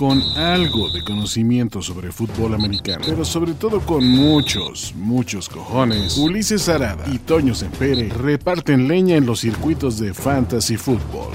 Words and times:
Con 0.00 0.22
algo 0.38 0.88
de 0.90 1.02
conocimiento 1.02 1.82
sobre 1.82 2.10
fútbol 2.10 2.54
americano, 2.54 3.04
pero 3.06 3.22
sobre 3.22 3.52
todo 3.52 3.80
con 3.80 4.02
muchos, 4.08 4.94
muchos 4.96 5.46
cojones, 5.48 6.16
Ulises 6.16 6.70
Arada 6.70 7.04
y 7.12 7.18
Toño 7.18 7.54
Sempere 7.54 8.08
reparten 8.08 8.88
leña 8.88 9.16
en 9.16 9.26
los 9.26 9.40
circuitos 9.40 9.98
de 9.98 10.14
fantasy 10.14 10.78
fútbol. 10.78 11.34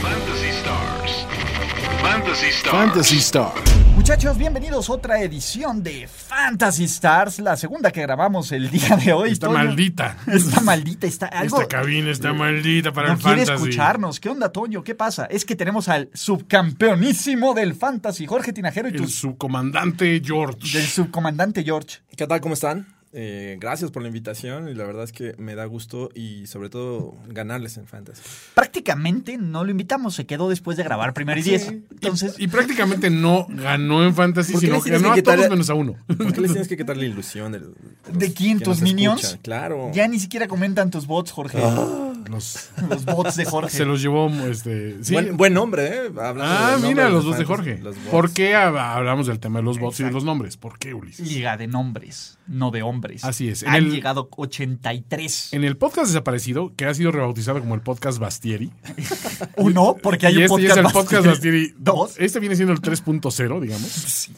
Fantasy 0.00 0.46
Stars. 0.48 1.26
Fantasy 2.00 2.46
Stars. 2.46 2.70
Fantasy 2.70 3.16
Star. 3.18 3.52
Muchachos, 4.00 4.38
bienvenidos 4.38 4.88
a 4.88 4.94
otra 4.94 5.20
edición 5.20 5.82
de 5.82 6.08
Fantasy 6.08 6.84
Stars, 6.84 7.38
la 7.38 7.54
segunda 7.58 7.90
que 7.92 8.00
grabamos 8.00 8.50
el 8.50 8.70
día 8.70 8.96
de 8.96 9.12
hoy. 9.12 9.32
Está 9.32 9.48
Toño. 9.48 9.58
maldita. 9.58 10.16
Está 10.26 10.60
maldita, 10.62 11.06
está 11.06 11.26
algo. 11.26 11.60
Esta 11.60 11.68
cabina 11.76 12.10
está 12.10 12.32
maldita 12.32 12.92
para 12.94 13.08
no 13.08 13.14
el 13.16 13.20
quiere 13.20 13.44
fantasy. 13.44 13.62
escucharnos. 13.68 14.18
¿Qué 14.18 14.30
onda, 14.30 14.50
Toño? 14.50 14.82
¿Qué 14.82 14.94
pasa? 14.94 15.26
Es 15.26 15.44
que 15.44 15.54
tenemos 15.54 15.90
al 15.90 16.08
subcampeonísimo 16.14 17.52
del 17.52 17.74
Fantasy, 17.74 18.26
Jorge 18.26 18.54
Tinajero, 18.54 18.88
y 18.88 18.92
El 18.92 19.02
tu- 19.02 19.06
subcomandante 19.08 20.22
George. 20.24 20.78
del 20.78 20.86
subcomandante 20.88 21.62
George. 21.62 21.98
¿Qué 22.16 22.26
tal? 22.26 22.40
¿Cómo 22.40 22.54
están? 22.54 22.86
Eh, 23.12 23.56
gracias 23.60 23.90
por 23.90 24.02
la 24.02 24.08
invitación 24.08 24.68
y 24.68 24.74
la 24.74 24.84
verdad 24.84 25.02
es 25.02 25.10
que 25.10 25.34
me 25.36 25.56
da 25.56 25.64
gusto 25.64 26.10
y 26.14 26.46
sobre 26.46 26.68
todo 26.70 27.16
ganarles 27.26 27.76
en 27.76 27.86
Fantasy. 27.88 28.22
Prácticamente 28.54 29.36
no 29.36 29.64
lo 29.64 29.72
invitamos, 29.72 30.14
se 30.14 30.26
quedó 30.26 30.48
después 30.48 30.76
de 30.76 30.84
grabar 30.84 31.12
primero 31.12 31.40
y 31.40 31.42
diez. 31.42 31.66
Entonces, 31.68 32.36
Y 32.38 32.46
prácticamente 32.46 33.10
no 33.10 33.46
ganó 33.48 34.04
en 34.04 34.14
fantasy, 34.14 34.52
¿Por 34.52 34.60
qué 34.60 34.66
sino 34.68 34.80
que 34.82 34.90
ganó 34.90 35.12
que 35.14 35.20
a 35.20 35.22
todos 35.24 35.50
menos 35.50 35.68
a 35.70 35.74
uno. 35.74 35.96
¿Por 36.06 36.32
qué 36.32 36.40
les 36.40 36.50
tienes 36.52 36.68
que 36.68 36.76
quitar 36.76 36.96
la 36.96 37.04
ilusión 37.04 37.50
del- 37.50 37.74
¿de 38.12 38.26
los 38.26 38.34
quién? 38.34 38.58
que 38.58 38.64
¿Tus 38.64 38.80
minions? 38.80 39.20
escuchan? 39.24 39.40
Claro. 39.42 39.90
Ya 39.92 40.06
ni 40.06 40.20
siquiera 40.20 40.46
comentan 40.46 40.90
tus 40.90 41.06
bots, 41.08 41.32
Jorge. 41.32 41.58
Los- 42.28 42.70
Los 42.88 43.04
bots 43.04 43.36
de 43.36 43.44
Jorge. 43.44 43.76
se 43.76 43.84
los 43.84 44.02
llevó, 44.02 44.28
este... 44.50 45.02
Sí. 45.02 45.12
Buen, 45.14 45.36
buen 45.36 45.54
nombre, 45.54 45.86
¿eh? 45.88 46.00
Hablando 46.08 46.42
ah, 46.44 46.78
mira, 46.82 47.08
los 47.08 47.24
dos 47.24 47.38
de 47.38 47.44
Jorge. 47.44 47.78
los 47.78 47.96
bots. 47.96 48.08
¿Por 48.10 48.32
qué 48.32 48.54
hab- 48.54 48.78
hablamos 48.78 49.26
del 49.26 49.38
tema 49.40 49.60
de 49.60 49.64
los 49.64 49.78
bots 49.78 50.00
y 50.00 50.04
de 50.04 50.10
los 50.12 50.24
nombres? 50.24 50.56
¿Por 50.56 50.78
qué, 50.78 50.94
Ulises? 50.94 51.28
Liga 51.32 51.56
de 51.56 51.66
nombres, 51.66 52.38
no 52.46 52.70
de 52.70 52.82
hombres. 52.82 53.24
Así 53.24 53.48
es. 53.48 53.62
Han 53.64 53.74
el- 53.76 53.90
llegado 53.90 54.28
83. 54.36 55.52
En 55.52 55.64
el 55.64 55.76
podcast 55.76 56.08
desaparecido, 56.08 56.72
que 56.76 56.86
ha 56.86 56.94
sido 56.94 57.12
rebautizado 57.12 57.60
como 57.60 57.74
el 57.74 57.80
podcast 57.80 58.18
Bastieri. 58.18 58.72
Uno, 59.56 59.96
porque 60.02 60.26
hay 60.26 60.34
y 60.34 60.36
un 60.38 60.42
este 60.44 60.48
podcast. 60.56 60.78
es 60.78 60.84
el 60.86 60.92
podcast 60.92 61.26
Bastieri. 61.26 61.74
Dos. 61.78 62.14
Este 62.18 62.40
viene 62.40 62.56
siendo 62.56 62.72
el 62.72 62.80
3.0, 62.80 63.60
digamos. 63.60 64.30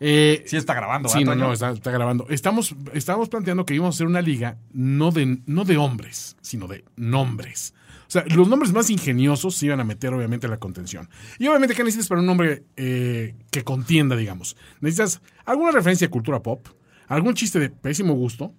Eh, 0.00 0.44
Sí 0.46 0.56
está 0.56 0.74
grabando, 0.74 1.08
Sí, 1.08 1.20
¿verdad, 1.20 1.36
no, 1.36 1.46
no, 1.48 1.52
está, 1.52 1.70
está 1.70 1.90
grabando. 1.90 2.26
Estamos, 2.28 2.74
estamos 2.92 3.28
planteando 3.28 3.64
que 3.64 3.74
íbamos 3.74 3.94
a 3.94 3.96
hacer 3.96 4.06
una 4.06 4.22
liga 4.22 4.58
no 4.72 5.10
de, 5.10 5.38
no 5.46 5.64
de 5.64 5.76
hombres, 5.76 6.36
sino 6.40 6.66
de 6.68 6.84
nombres. 6.96 7.74
O 8.06 8.10
sea, 8.10 8.24
los 8.34 8.48
nombres 8.48 8.72
más 8.72 8.90
ingeniosos 8.90 9.56
se 9.56 9.66
iban 9.66 9.80
a 9.80 9.84
meter, 9.84 10.12
obviamente, 10.12 10.46
en 10.46 10.50
la 10.50 10.58
contención. 10.58 11.08
Y 11.38 11.46
obviamente, 11.48 11.74
¿qué 11.74 11.82
necesitas 11.82 12.08
para 12.08 12.20
un 12.20 12.26
nombre 12.26 12.64
eh, 12.76 13.34
que 13.50 13.64
contienda, 13.64 14.14
digamos? 14.14 14.56
Necesitas 14.80 15.20
alguna 15.44 15.72
referencia 15.72 16.06
a 16.06 16.10
cultura 16.10 16.42
pop, 16.42 16.66
algún 17.08 17.34
chiste 17.34 17.58
de 17.58 17.70
pésimo 17.70 18.14
gusto, 18.14 18.52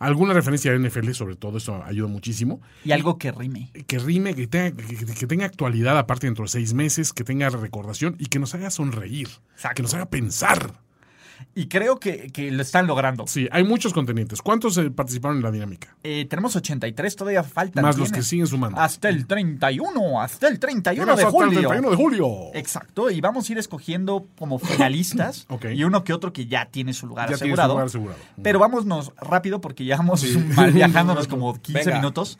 alguna 0.00 0.32
referencia 0.34 0.72
a 0.72 0.78
NFL, 0.78 1.12
sobre 1.12 1.36
todo, 1.36 1.58
eso 1.58 1.82
ayuda 1.84 2.08
muchísimo. 2.08 2.60
Y 2.84 2.90
algo 2.92 3.18
que 3.18 3.30
rime. 3.30 3.70
Que 3.86 3.98
rime, 3.98 4.34
que 4.34 4.48
tenga, 4.48 4.76
que, 4.76 4.96
que 4.96 5.26
tenga 5.26 5.46
actualidad 5.46 5.96
aparte 5.98 6.26
dentro 6.26 6.44
de 6.44 6.48
seis 6.48 6.74
meses, 6.74 7.12
que 7.12 7.22
tenga 7.22 7.48
recordación 7.50 8.16
y 8.18 8.26
que 8.26 8.38
nos 8.38 8.54
haga 8.54 8.70
sonreír, 8.70 9.28
Exacto. 9.54 9.76
que 9.76 9.82
nos 9.82 9.94
haga 9.94 10.06
pensar. 10.06 10.72
Y 11.54 11.66
creo 11.68 11.98
que, 11.98 12.30
que 12.32 12.50
lo 12.50 12.62
están 12.62 12.86
logrando. 12.86 13.26
Sí, 13.26 13.48
hay 13.50 13.64
muchos 13.64 13.92
contendientes. 13.92 14.40
¿Cuántos 14.42 14.76
eh, 14.78 14.90
participaron 14.90 15.38
en 15.38 15.42
la 15.42 15.50
dinámica? 15.50 15.96
Eh, 16.02 16.26
tenemos 16.30 16.54
83, 16.56 17.16
todavía 17.16 17.42
faltan. 17.42 17.82
Más 17.84 17.98
los 17.98 18.12
que 18.12 18.22
siguen 18.22 18.46
sumando. 18.46 18.78
Hasta 18.80 19.08
el 19.08 19.26
31, 19.26 20.20
hasta 20.20 20.48
el 20.48 20.58
31 20.58 21.02
Llegas 21.04 21.16
de 21.18 21.24
hasta 21.24 21.36
el 21.38 21.44
julio. 21.44 21.60
31 21.68 21.90
de 21.90 21.96
julio. 21.96 22.28
Exacto, 22.54 23.10
y 23.10 23.20
vamos 23.20 23.48
a 23.48 23.52
ir 23.52 23.58
escogiendo 23.58 24.26
como 24.38 24.58
finalistas 24.58 25.46
Ok. 25.50 25.66
y 25.74 25.84
uno 25.84 26.04
que 26.04 26.12
otro 26.12 26.32
que 26.32 26.46
ya 26.46 26.66
tiene 26.66 26.92
su 26.92 27.06
lugar 27.06 27.28
Ya 27.28 27.34
asegurado. 27.36 27.70
tu 27.70 27.74
lugar 27.74 27.86
asegurado. 27.86 28.18
Pero 28.42 28.58
vámonos 28.58 29.12
rápido 29.20 29.60
porque 29.60 29.84
llevamos 29.84 30.24
mal 30.56 30.72
viajándonos 30.72 31.26
como 31.28 31.54
15 31.60 31.84
Venga. 31.84 31.96
minutos. 31.98 32.38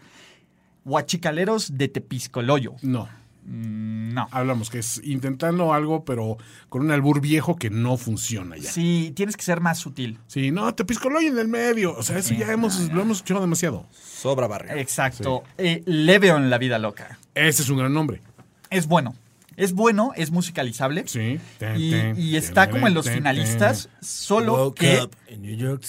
Huachicaleros 0.84 1.76
de 1.76 1.88
Tepiscoloyo. 1.88 2.74
No, 2.82 3.08
No. 3.44 4.28
hablamos 4.30 4.70
que 4.70 4.78
es 4.80 5.00
intentando 5.04 5.72
algo, 5.72 6.04
pero 6.04 6.36
con 6.68 6.82
un 6.82 6.90
albur 6.90 7.20
viejo 7.20 7.56
que 7.56 7.70
no 7.70 7.96
funciona 7.96 8.56
ya. 8.56 8.70
Sí, 8.70 8.80
Sí, 8.80 9.12
tienes 9.12 9.36
que 9.36 9.42
ser 9.42 9.60
más 9.60 9.78
sutil. 9.78 10.18
no, 10.52 10.74
te 10.74 10.84
piscoloy 10.84 11.26
en 11.26 11.38
el 11.38 11.48
medio. 11.48 11.96
O 11.96 12.02
sea, 12.02 12.18
eso 12.18 12.34
ya 12.34 12.50
hemos, 12.52 12.92
lo 12.92 13.02
hemos 13.02 13.18
escuchado 13.18 13.40
demasiado. 13.40 13.86
Sobra 13.92 14.46
barrio. 14.46 14.72
Exacto. 14.76 15.44
Eh, 15.58 15.82
Leveon 15.86 16.50
la 16.50 16.58
vida 16.58 16.78
loca. 16.78 17.18
Ese 17.34 17.62
es 17.62 17.68
un 17.68 17.78
gran 17.78 17.92
nombre. 17.92 18.22
Es 18.70 18.86
bueno. 18.86 19.14
Es 19.56 19.74
bueno, 19.74 20.12
es 20.16 20.30
musicalizable. 20.30 21.04
Sí. 21.06 21.38
Y, 21.76 21.94
y 22.18 22.36
está 22.36 22.70
como 22.70 22.86
en 22.86 22.94
los 22.94 23.10
finalistas, 23.10 23.90
solo 24.00 24.54
Woke 24.54 24.78
que 24.78 25.08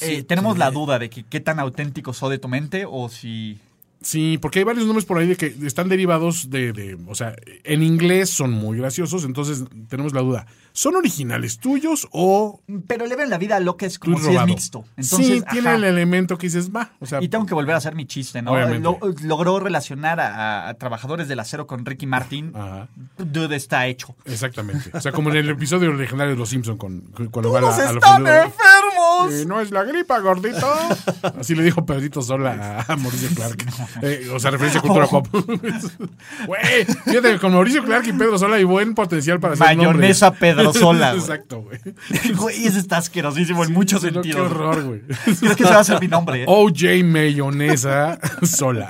eh, 0.02 0.24
tenemos 0.24 0.58
la 0.58 0.72
duda 0.72 1.00
de 1.00 1.10
que 1.10 1.24
qué 1.24 1.40
tan 1.40 1.60
auténtico 1.60 2.12
son 2.14 2.32
de 2.32 2.38
tu 2.38 2.48
mente 2.48 2.86
o 2.86 3.08
si... 3.08 3.60
Sí, 4.04 4.40
porque 4.42 4.60
hay 4.60 4.66
varios 4.66 4.86
nombres 4.88 5.06
por 5.06 5.20
ahí 5.20 5.28
de 5.28 5.36
que 5.36 5.54
están 5.64 5.88
derivados 5.88 6.50
de, 6.50 6.74
de- 6.74 6.98
o 7.08 7.14
sea, 7.14 7.36
en 7.64 7.84
inglés 7.84 8.32
son 8.32 8.50
muy 8.52 8.80
graciosos, 8.80 9.26
entonces 9.26 9.64
tenemos 9.90 10.14
la 10.14 10.22
duda. 10.22 10.48
¿Son 10.74 10.96
originales 10.96 11.60
tuyos 11.60 12.08
o 12.12 12.62
Pero 12.88 13.06
Leveon 13.06 13.30
la 13.30 13.38
vida 13.38 13.60
loca 13.60 13.86
es 13.86 14.00
como 14.00 14.20
si 14.20 14.36
es 14.36 14.46
mixto. 14.46 14.86
Entonces, 14.98 15.28
sí, 15.28 15.44
tiene 15.52 15.70
ajá. 15.70 15.78
el 15.78 15.84
elemento 15.84 16.38
que 16.38 16.48
dices, 16.48 16.70
va. 16.74 16.92
O 17.00 17.06
sea, 17.06 17.22
Y 17.22 17.28
tengo 17.30 17.46
que 17.46 17.54
volver 17.54 17.76
a 17.76 17.78
hacer 17.78 17.96
mi 17.96 18.06
chiste, 18.06 18.42
¿no? 18.42 18.56
Lo- 18.80 19.00
logró 19.24 19.60
relacionar 19.60 20.20
a, 20.20 20.68
a 20.70 20.74
trabajadores 20.76 21.28
del 21.28 21.40
acero 21.40 21.68
con 21.68 21.86
Ricky 21.86 22.06
Martin. 22.06 22.52
Ajá. 22.56 22.88
Dude, 23.18 23.56
está 23.56 23.88
hecho. 23.88 24.16
Exactamente. 24.26 24.90
O 24.94 25.02
sea, 25.02 25.12
como 25.12 25.30
en 25.30 25.38
el 25.38 25.50
episodio 25.50 25.94
legendario 25.94 26.34
de 26.34 26.40
Los 26.40 26.50
Simpson 26.50 26.78
con, 26.78 27.02
con- 27.12 27.28
a 27.28 27.32
¡Todos 27.32 27.80
a 27.80 27.92
están 27.92 28.28
enfermos! 28.28 29.32
Eh, 29.32 29.46
no 29.46 29.60
es 29.62 29.72
la 29.72 29.84
gripa, 29.84 30.20
gordito. 30.20 30.68
Así 31.40 31.56
le 31.56 31.64
dijo 31.64 31.86
Pedrito 31.86 32.22
Sola 32.22 32.86
a, 32.88 32.96
Mauricio 32.96 33.30
Clark. 33.36 33.66
Eh, 34.02 34.30
o 34.34 34.40
sea, 34.40 34.52
referencia 34.52 34.80
a 34.80 34.82
cultura 34.84 35.08
pop. 35.08 35.28
Güey, 36.48 36.86
fíjate, 37.06 37.40
con 37.40 37.54
Mauricio 37.54 37.84
Clark 37.84 38.08
y 38.08 38.14
Pedro 38.14 38.38
Sola 38.38 38.56
hay 38.58 38.64
buen 38.64 38.94
potencial 38.96 39.40
para 39.40 39.54
hacer 39.54 39.66
Mayonesa 39.68 40.28
nombres. 40.28 40.56
Pedro 40.70 40.74
Sola, 40.80 41.10
güey. 41.12 41.20
Exacto, 41.22 41.62
güey. 41.62 41.80
Güey, 42.36 42.66
ese 42.66 42.80
está 42.80 42.98
asquerosísimo 42.98 43.64
en 43.64 43.74
muchos 43.74 44.02
sentidos. 44.02 44.24
Qué 44.36 44.42
horror, 44.42 44.84
güey. 44.84 45.02
Creo 45.40 45.56
que 45.56 45.64
ese 45.64 45.74
va 45.74 45.80
a 45.80 45.84
ser 45.84 46.00
mi 46.00 46.08
nombre. 46.08 46.44
¿eh? 46.44 46.46
OJ 46.48 47.04
Mayonesa 47.04 48.20
Sola. 48.44 48.90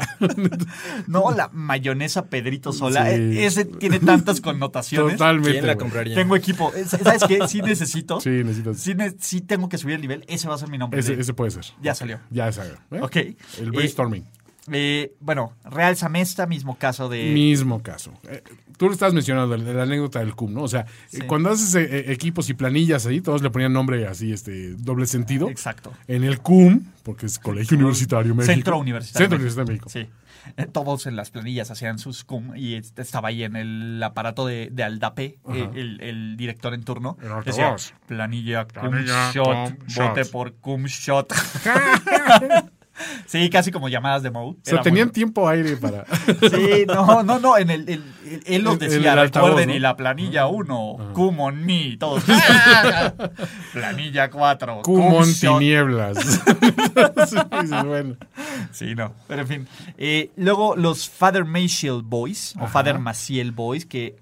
No, 1.07 1.31
la 1.31 1.49
mayonesa 1.53 2.25
Pedrito 2.25 2.71
Sola. 2.71 3.05
Sí. 3.05 3.11
eh, 3.11 3.45
Ese 3.45 3.65
tiene 3.65 3.99
tantas 3.99 4.41
connotaciones. 4.41 5.17
Totalmente. 5.17 5.51
¿Quién 5.51 5.67
la 5.67 5.73
güey. 5.73 5.81
compraría? 5.81 6.15
Tengo 6.15 6.35
equipo. 6.35 6.71
Eh, 6.75 6.85
¿Sabes 6.85 7.23
qué? 7.27 7.47
Sí 7.47 7.61
necesito. 7.61 8.19
Sí, 8.21 8.29
necesitas. 8.29 8.77
Sí, 8.79 8.95
ne- 8.95 9.15
sí 9.19 9.41
tengo 9.41 9.69
que 9.69 9.77
subir 9.77 9.95
el 9.95 10.01
nivel. 10.01 10.23
Ese 10.27 10.47
va 10.47 10.55
a 10.55 10.57
ser 10.57 10.69
mi 10.69 10.77
nombre. 10.77 10.99
Ese, 10.99 11.15
de- 11.15 11.21
ese 11.21 11.33
puede 11.33 11.51
ser. 11.51 11.65
Ya 11.81 11.95
salió. 11.95 12.19
Ya 12.29 12.47
es 12.47 12.57
algo. 12.57 12.75
¿eh? 12.91 12.99
Ok. 13.01 13.15
El 13.59 13.71
brainstorming. 13.71 14.23
Eh, 14.23 14.40
bueno, 15.19 15.53
Real 15.65 15.95
Samesta, 15.97 16.45
mismo 16.45 16.77
caso 16.77 17.09
de. 17.09 17.31
Mismo 17.31 17.81
caso. 17.81 18.13
Eh, 18.29 18.43
tú 18.77 18.87
lo 18.87 18.93
estabas 18.93 19.13
mencionando, 19.13 19.57
la, 19.57 19.73
la 19.73 19.83
anécdota 19.83 20.19
del 20.19 20.35
CUM, 20.35 20.53
¿no? 20.53 20.63
O 20.63 20.67
sea, 20.67 20.85
Sí. 21.07 21.17
eh, 21.21 21.27
cuando 21.27 21.49
haces 21.49 21.73
eh, 21.75 21.87
eh, 21.89 22.11
equipos 22.11 22.49
y 22.49 22.53
planillas 22.53 23.05
ahí, 23.05 23.21
todos 23.21 23.41
le 23.41 23.49
ponían 23.49 23.73
nombre 23.73 24.07
así, 24.07 24.31
este, 24.31 24.73
doble 24.75 25.05
sentido. 25.07 25.49
Exacto. 25.49 25.91
En 26.07 26.23
el 26.23 26.39
CUM, 26.39 26.85
porque 27.03 27.25
es 27.25 27.39
Colegio 27.39 27.75
Universitario 27.77 28.35
México. 28.35 28.53
Centro 28.53 28.77
Universitario. 28.77 29.23
Centro 29.25 29.35
Universitario 29.37 29.67
México. 29.73 29.89
Sí. 29.89 30.07
Eh, 30.57 30.65
Todos 30.65 31.05
en 31.05 31.15
las 31.15 31.29
planillas 31.29 31.69
hacían 31.69 31.99
sus 31.99 32.23
cum 32.23 32.55
y 32.55 32.73
est- 32.73 32.97
estaba 32.97 33.29
ahí 33.29 33.43
en 33.43 33.55
el 33.55 34.01
aparato 34.01 34.47
de, 34.47 34.69
de 34.71 34.83
Aldape, 34.83 35.37
eh, 35.53 35.69
el, 35.75 36.01
el 36.01 36.35
director 36.35 36.73
en 36.73 36.83
turno. 36.83 37.15
El. 37.21 37.43
Decía, 37.43 37.75
planilla 38.07 38.65
cum 38.65 38.95
shot, 39.33 39.45
vote 39.45 39.75
shot". 39.87 40.31
por 40.31 40.53
cum 40.55 40.85
shot. 40.85 41.31
sí, 43.25 43.49
casi 43.49 43.71
como 43.71 43.89
llamadas 43.89 44.23
de 44.23 44.31
Moe. 44.31 44.51
O 44.51 44.55
sea, 44.63 44.81
tenían 44.81 45.07
muy- 45.07 45.13
tiempo 45.13 45.47
aire 45.47 45.77
para. 45.77 46.05
Sí, 46.51 46.85
no, 46.87 47.23
no, 47.23 47.39
no, 47.39 47.57
en 47.57 47.69
el, 47.69 47.81
el- 47.89 48.03
el- 48.29 48.43
él 48.45 48.61
los 48.63 48.79
decía, 48.79 49.13
el 49.13 49.19
altavoz, 49.19 49.49
recuerden, 49.49 49.69
¿no? 49.69 49.75
y 49.75 49.79
la 49.79 49.95
planilla 49.97 50.47
1, 50.47 51.11
cum 51.13 51.39
on 51.39 51.65
me, 51.65 51.97
todos. 51.97 52.23
planilla 53.73 54.29
4, 54.29 54.81
CUM 54.83 55.01
cum 55.01 55.13
on 55.13 55.25
shot. 55.25 55.59
tinieblas. 55.59 56.17
Sí, 57.29 57.37
bueno. 57.85 58.15
Sí, 58.71 58.95
no. 58.95 59.13
Pero 59.27 59.41
en 59.41 59.47
fin. 59.47 59.67
Eh, 59.97 60.31
luego 60.37 60.75
los 60.75 61.09
Father 61.09 61.45
Maciel 61.45 62.01
Boys, 62.03 62.55
o 62.59 62.67
Father 62.67 62.99
Maciel 62.99 63.51
Boys, 63.51 63.85
que 63.85 64.15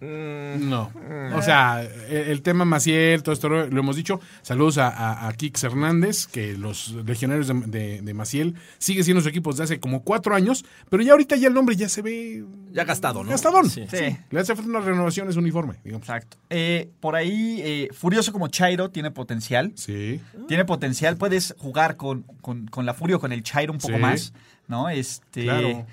No. 0.60 0.92
O 1.36 1.42
sea, 1.42 1.82
el, 1.84 2.18
el 2.30 2.42
tema 2.42 2.66
Maciel, 2.66 3.24
todo 3.24 3.34
esto 3.34 3.50
lo 3.50 3.80
hemos 3.80 3.96
dicho. 3.96 4.20
Saludos 4.42 4.78
a, 4.78 4.90
a, 4.90 5.28
a 5.28 5.34
Kix 5.34 5.64
Hernández, 5.64 6.28
que 6.28 6.58
los 6.58 6.92
legionarios 7.06 7.48
de, 7.48 7.54
de- 7.68 8.02
de 8.02 8.14
Maciel 8.14 8.56
sigue 8.78 9.04
siendo 9.04 9.22
su 9.22 9.30
equipo 9.30 9.52
desde 9.52 9.64
hace 9.64 9.80
como 9.80 10.04
cuatro 10.04 10.36
años, 10.36 10.66
pero 10.90 11.04
ya 11.04 11.12
ahorita 11.12 11.36
ya 11.36 11.48
el 11.48 11.54
nombre 11.54 11.76
ya 11.76 11.90
se 11.90 12.02
ve 12.02 12.44
Ya 12.72 12.84
gastado, 12.86 13.24
¿no? 13.24 13.30
gastadón. 13.30 13.70
Sí. 13.70 13.86
Sí. 13.90 14.18
Le 14.30 14.40
hace 14.40 14.56
falta 14.56 14.70
una 14.70 14.80
renovación, 14.82 15.30
es 15.30 15.36
uniforme, 15.36 15.76
digamos. 15.84 16.08
Exacto. 16.08 16.38
Eh, 16.50 16.90
por 17.00 17.16
ahí, 17.16 17.62
eh, 17.64 17.90
Furioso 17.94 18.32
como 18.32 18.48
Chairo 18.48 18.90
tiene 18.90 19.12
potencial. 19.12 19.72
Sí. 19.76 20.20
Tiene 20.48 20.66
potencial. 20.66 21.18
Puedes 21.18 21.56
jugar 21.58 21.98
con, 21.98 22.24
con, 22.42 22.68
con 22.68 22.86
la 22.86 22.94
Furio, 22.94 23.20
con 23.20 23.32
el 23.32 23.44
Chairo 23.44 23.74
un 23.74 23.80
poco 23.80 23.96
Sí. 23.96 24.00
más. 24.00 24.19
¿No? 24.68 24.90
Este. 24.90 25.44
Claro. 25.44 25.86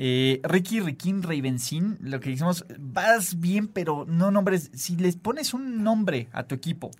Eh, 0.00 0.40
Ricky 0.44 0.80
Riquín 0.80 1.22
Ravencin, 1.22 1.98
lo 2.00 2.20
que 2.20 2.30
decimos, 2.30 2.64
vas 2.78 3.40
bien, 3.40 3.66
pero 3.68 4.04
no 4.06 4.30
nombres. 4.30 4.70
Si 4.74 4.96
les 4.96 5.16
pones 5.16 5.54
un 5.54 5.82
nombre 5.82 6.28
a 6.32 6.44
tu 6.44 6.54
equipo 6.54 6.90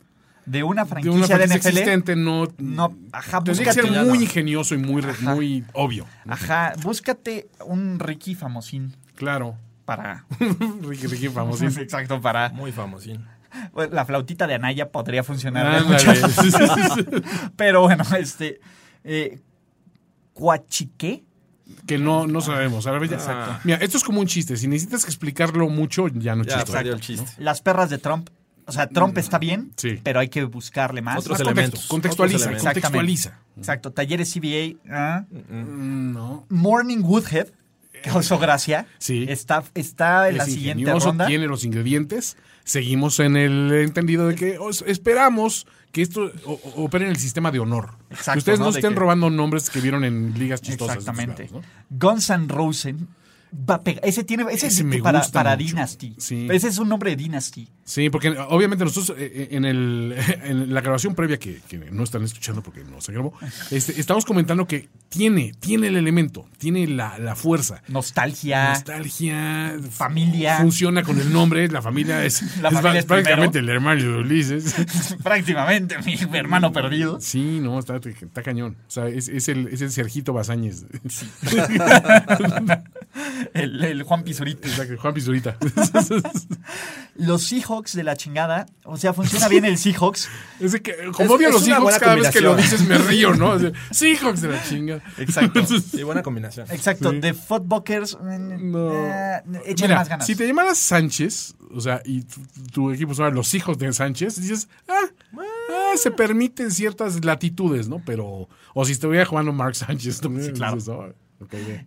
de 0.47 0.65
una 0.65 0.85
De 0.85 0.91
franquicia 0.91 1.39
de, 1.39 1.47
NFL, 1.47 1.57
existente 1.57 2.17
no... 2.17 2.49
no, 2.59 2.97
ajá, 3.13 3.43
Tendría 3.45 3.67
que 3.67 3.73
ser 3.73 3.85
búscate, 3.85 4.09
muy 4.09 4.19
ingenioso 4.23 4.75
y 4.75 4.79
muy, 4.79 5.03
Ajá. 5.05 5.35
muy 5.35 5.65
obvio. 5.75 6.07
ajá, 6.27 6.73
búscate 6.83 7.49
un 7.67 8.01
Ricky 8.01 8.35
famosín 8.35 8.97
Claro. 9.15 9.57
para. 9.85 10.25
Ricky, 10.83 11.07
Ricky 11.07 11.29
famoso. 11.29 11.67
Exacto, 11.81 12.21
para. 12.21 12.49
Muy 12.49 12.73
famosín. 12.73 13.25
La 13.93 14.05
flautita 14.05 14.47
de 14.47 14.55
Anaya 14.55 14.91
podría 14.91 15.23
funcionar. 15.23 15.83
de 15.83 15.89
muchas. 15.89 16.21
Pero 17.57 17.83
bueno, 17.83 18.05
este. 18.19 18.61
Eh, 19.05 19.41
Cuachique. 20.39 21.25
Que 21.87 21.99
no, 21.99 22.27
no 22.27 22.41
sabemos. 22.41 22.87
Ahora, 22.87 23.05
ya- 23.07 23.17
Exacto. 23.17 23.61
Mira, 23.65 23.79
esto 23.79 23.97
es 23.99 24.05
como 24.05 24.21
un 24.21 24.27
chiste. 24.27 24.57
Si 24.57 24.69
necesitas 24.69 25.05
explicarlo 25.05 25.69
mucho, 25.69 26.09
ya 26.09 26.35
no 26.37 26.45
Ya 26.45 26.63
chiste. 26.65 26.79
el 26.81 27.01
chiste. 27.01 27.27
Las 27.39 27.61
perras 27.61 27.91
de 27.91 27.99
Trump. 27.99 28.31
O 28.67 28.73
sea, 28.73 28.87
Trump 28.89 29.17
está 29.19 29.39
bien, 29.39 29.73
Sí. 29.77 29.99
pero 30.03 30.21
hay 30.21 30.29
que 30.29 30.45
buscarle 30.45 31.01
más. 31.03 31.19
Otros 31.19 31.39
Más 31.39 31.41
elementos. 31.41 31.81
contexto, 31.87 31.89
contextualiza, 31.89 32.37
Otros 32.37 32.47
elementos. 32.63 32.73
contextualiza. 32.75 33.39
Exacto. 33.57 33.91
Talleres 33.93 34.31
CBA. 34.33 34.77
ah. 34.91 35.25
Mm, 35.31 36.13
No. 36.13 36.47
Morning 36.51 36.99
Woodhead. 37.03 37.49
Causó 38.05 38.39
gracia. 38.39 38.87
Sí. 38.99 39.27
Está, 39.29 39.65
está 39.75 40.29
en 40.29 40.37
la 40.39 40.45
siguiente 40.45 40.85
ronda. 40.93 41.27
tiene 41.27 41.47
los 41.49 41.65
ingredientes. 41.65 42.37
Seguimos 42.69 43.19
en 43.21 43.35
el 43.39 43.73
entendido 43.73 44.29
de 44.29 44.35
que 44.35 44.59
os- 44.59 44.85
esperamos 44.87 45.67
que 45.91 46.03
esto 46.03 46.31
opere 46.77 47.07
en 47.07 47.13
el 47.13 47.17
sistema 47.17 47.51
de 47.51 47.61
honor. 47.61 47.93
Exacto, 48.11 48.33
que 48.35 48.39
ustedes 48.41 48.61
no, 48.61 48.69
estén 48.69 48.93
que- 48.93 49.01
robando 49.01 49.31
nombres 49.31 49.71
que 49.71 49.81
vieron 49.81 50.05
en 50.05 50.39
ligas 50.39 50.61
chistosas. 50.61 50.99
Exactamente. 50.99 51.49
Guns 51.89 52.29
N' 52.29 52.47
Rosen. 52.47 53.09
Va 53.69 53.75
a 53.77 53.81
pegar- 53.83 54.05
Ese 54.05 54.25
tiene. 54.25 54.45
Ese, 54.51 54.67
Ese 54.69 54.83
es 54.89 55.29
para. 55.31 55.57
Dynasty. 55.57 56.15
Sí. 56.19 56.49
Ese 56.51 56.69
es 56.69 56.79
un 56.79 56.89
nombre 56.89 57.11
de 57.11 57.17
Dynasty. 57.17 57.69
Sí, 57.85 58.11
porque 58.11 58.31
obviamente 58.31 58.85
nosotros 58.85 59.17
eh, 59.19 59.49
en, 59.53 59.65
el, 59.65 60.15
en 60.43 60.75
la 60.75 60.81
grabación 60.83 61.15
previa 61.15 61.39
que, 61.39 61.61
que 61.69 61.79
no 61.79 62.05
están 62.05 62.23
escuchando 62.23 62.63
porque 62.63 62.85
no 62.85 63.01
se 63.01 63.13
grabó, 63.13 63.33
este, 63.71 63.99
estamos 63.99 64.27
comentando 64.27 64.67
que 64.67 64.91
tiene, 65.09 65.55
tiene 65.59 65.87
el 65.87 65.97
elemento, 65.97 66.47
tiene 66.59 66.87
la, 66.87 67.19
la 67.19 67.35
fuerza. 67.35 67.83
Nostalgia. 67.89 68.71
Nostalgia, 68.71 69.77
Familia. 69.91 70.59
Funciona 70.59 71.03
con 71.03 71.19
el 71.19 71.33
nombre, 71.33 71.67
la 71.69 71.81
familia 71.81 72.23
es, 72.27 72.43
La 72.61 72.69
es 72.69 72.75
familia 72.75 73.01
es 73.01 73.07
prácticamente 73.07 73.61
el 73.61 73.69
hermano 73.71 74.03
de 74.03 74.09
Ulises. 74.19 74.75
prácticamente 75.23 75.97
mi 76.05 76.17
hermano 76.37 76.73
perdido. 76.73 77.19
Sí, 77.23 77.59
no, 77.63 77.79
está, 77.79 77.97
está 77.97 78.43
cañón. 78.43 78.77
O 78.87 78.91
sea, 78.91 79.09
es, 79.09 79.29
es 79.29 79.49
el, 79.49 79.69
es 79.69 79.81
el 79.81 79.91
Sergito 79.91 80.35
Bazáñez. 80.35 80.85
El, 83.55 83.83
el 83.85 84.03
Juan 84.03 84.23
Pizurita. 84.25 84.69
Exacto, 84.69 84.97
Juan 84.99 85.15
Pizurita. 85.15 85.57
Los 87.17 87.43
Seahawks 87.45 87.95
de 87.95 88.05
la 88.05 88.17
chingada. 88.17 88.67
O 88.85 88.97
sea, 88.97 89.13
funciona 89.13 89.49
bien 89.49 89.65
el 89.65 89.77
Seahawks. 89.77 90.29
Es 90.61 90.73
de 90.73 90.83
que, 90.83 90.95
como 91.13 91.35
odio 91.35 91.49
a 91.49 91.51
los 91.53 91.67
buena 91.81 91.99
cada 91.99 92.15
vez 92.15 92.31
que 92.31 92.41
lo 92.41 92.55
dices 92.55 92.83
me 92.87 92.97
río, 92.99 93.35
¿no? 93.35 93.51
O 93.53 93.59
sea, 93.59 93.73
Seahawks 93.91 94.41
de 94.43 94.49
la 94.49 94.63
chinga. 94.63 95.01
Exacto. 95.19 95.65
Sí, 95.67 96.03
buena 96.05 96.23
combinación. 96.23 96.67
Exacto. 96.71 97.11
Sí. 97.11 97.19
De 97.21 97.35
Footbuckers. 97.35 98.17
mm, 98.21 98.71
No. 98.71 98.93
eh, 98.95 99.43
Mira, 99.81 99.97
más 99.97 100.09
ganas. 100.09 100.27
si 100.27 100.37
te 100.37 100.47
llamaras 100.47 100.79
Sánchez, 100.79 101.55
o 101.75 101.81
sea, 101.81 102.01
y 102.05 102.23
tu, 102.23 102.41
tu 102.73 102.91
equipo 102.93 103.15
son 103.15 103.35
los 103.35 103.53
hijos 103.55 103.79
de 103.79 103.93
Sánchez, 103.93 104.41
dices, 104.41 104.69
ah, 104.89 105.09
ah, 105.37 105.93
se 105.97 106.11
permiten 106.13 106.71
ciertas 106.71 107.25
latitudes, 107.25 107.89
¿no? 107.89 108.01
Pero, 108.07 108.49
o 108.75 108.85
si 108.85 108.93
estuviera 108.93 109.25
jugando 109.25 109.53
Mark 109.53 109.75
Sánchez, 109.75 110.21
también 110.21 110.53
claro. 110.53 110.77
dices, 110.77 110.89
oh, 110.91 111.13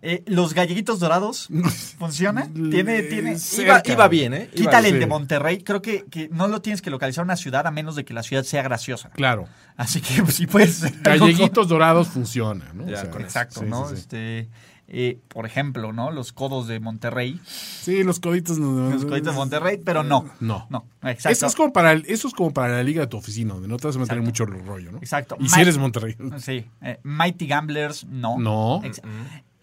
Eh, 0.02 0.22
los 0.26 0.54
galleguitos 0.54 0.98
dorados. 0.98 1.48
¿Funciona? 1.98 2.48
Tiene, 2.52 3.02
tiene. 3.02 3.36
Iba, 3.58 3.82
iba 3.84 4.08
bien, 4.08 4.34
¿eh? 4.34 4.50
Quítale 4.54 4.88
sí. 4.88 4.94
el 4.94 5.00
de 5.00 5.06
Monterrey. 5.06 5.62
Creo 5.62 5.82
que, 5.82 6.04
que 6.10 6.28
no 6.30 6.48
lo 6.48 6.62
tienes 6.62 6.80
que 6.82 6.90
localizar 6.90 7.24
una 7.24 7.36
ciudad 7.36 7.66
a 7.66 7.70
menos 7.70 7.94
de 7.96 8.04
que 8.04 8.14
la 8.14 8.22
ciudad 8.22 8.44
sea 8.44 8.62
graciosa. 8.62 9.10
Claro. 9.10 9.46
Así 9.76 10.00
que 10.00 10.22
pues, 10.22 10.36
si 10.36 10.46
puedes. 10.46 10.80
con- 10.80 11.02
Galleguitos 11.02 11.68
dorados 11.68 12.08
funciona, 12.08 12.72
¿no? 12.72 12.88
Ya. 12.88 13.02
Exacto, 13.02 13.60
sí, 13.60 13.66
¿no? 13.66 13.88
sí, 13.88 13.96
sí. 13.96 14.00
Este, 14.00 14.48
eh, 14.92 15.18
por 15.28 15.46
ejemplo, 15.46 15.92
¿no? 15.92 16.10
Los 16.10 16.32
codos 16.32 16.68
de 16.68 16.78
Monterrey. 16.78 17.40
Sí, 17.46 18.04
los 18.04 18.20
coditos. 18.20 18.58
no- 18.58 18.90
Los 18.90 19.04
coditos 19.04 19.32
de 19.34 19.38
Monterrey, 19.38 19.80
pero 19.84 20.04
no. 20.04 20.30
No. 20.40 20.66
No, 20.70 20.84
exacto. 21.02 21.30
Eso 21.30 21.46
es, 21.46 21.56
como 21.56 21.72
para 21.72 21.92
el- 21.92 22.04
eso 22.06 22.28
es 22.28 22.34
como 22.34 22.52
para 22.52 22.74
la 22.76 22.82
liga 22.82 23.00
de 23.00 23.06
tu 23.06 23.16
oficina, 23.16 23.54
donde 23.54 23.68
no 23.68 23.78
te 23.78 23.86
vas 23.88 23.96
a 23.96 23.98
meter 23.98 24.20
mucho 24.20 24.44
rollo, 24.46 24.92
¿no? 24.92 24.98
Exacto. 24.98 25.36
Y 25.40 25.48
si 25.48 25.60
eres 25.60 25.78
Monterrey. 25.78 26.16
Sí. 26.38 26.66
eh, 26.82 26.98
Mighty 27.02 27.46
Gamblers, 27.46 28.04
no. 28.04 28.38
No. 28.38 28.82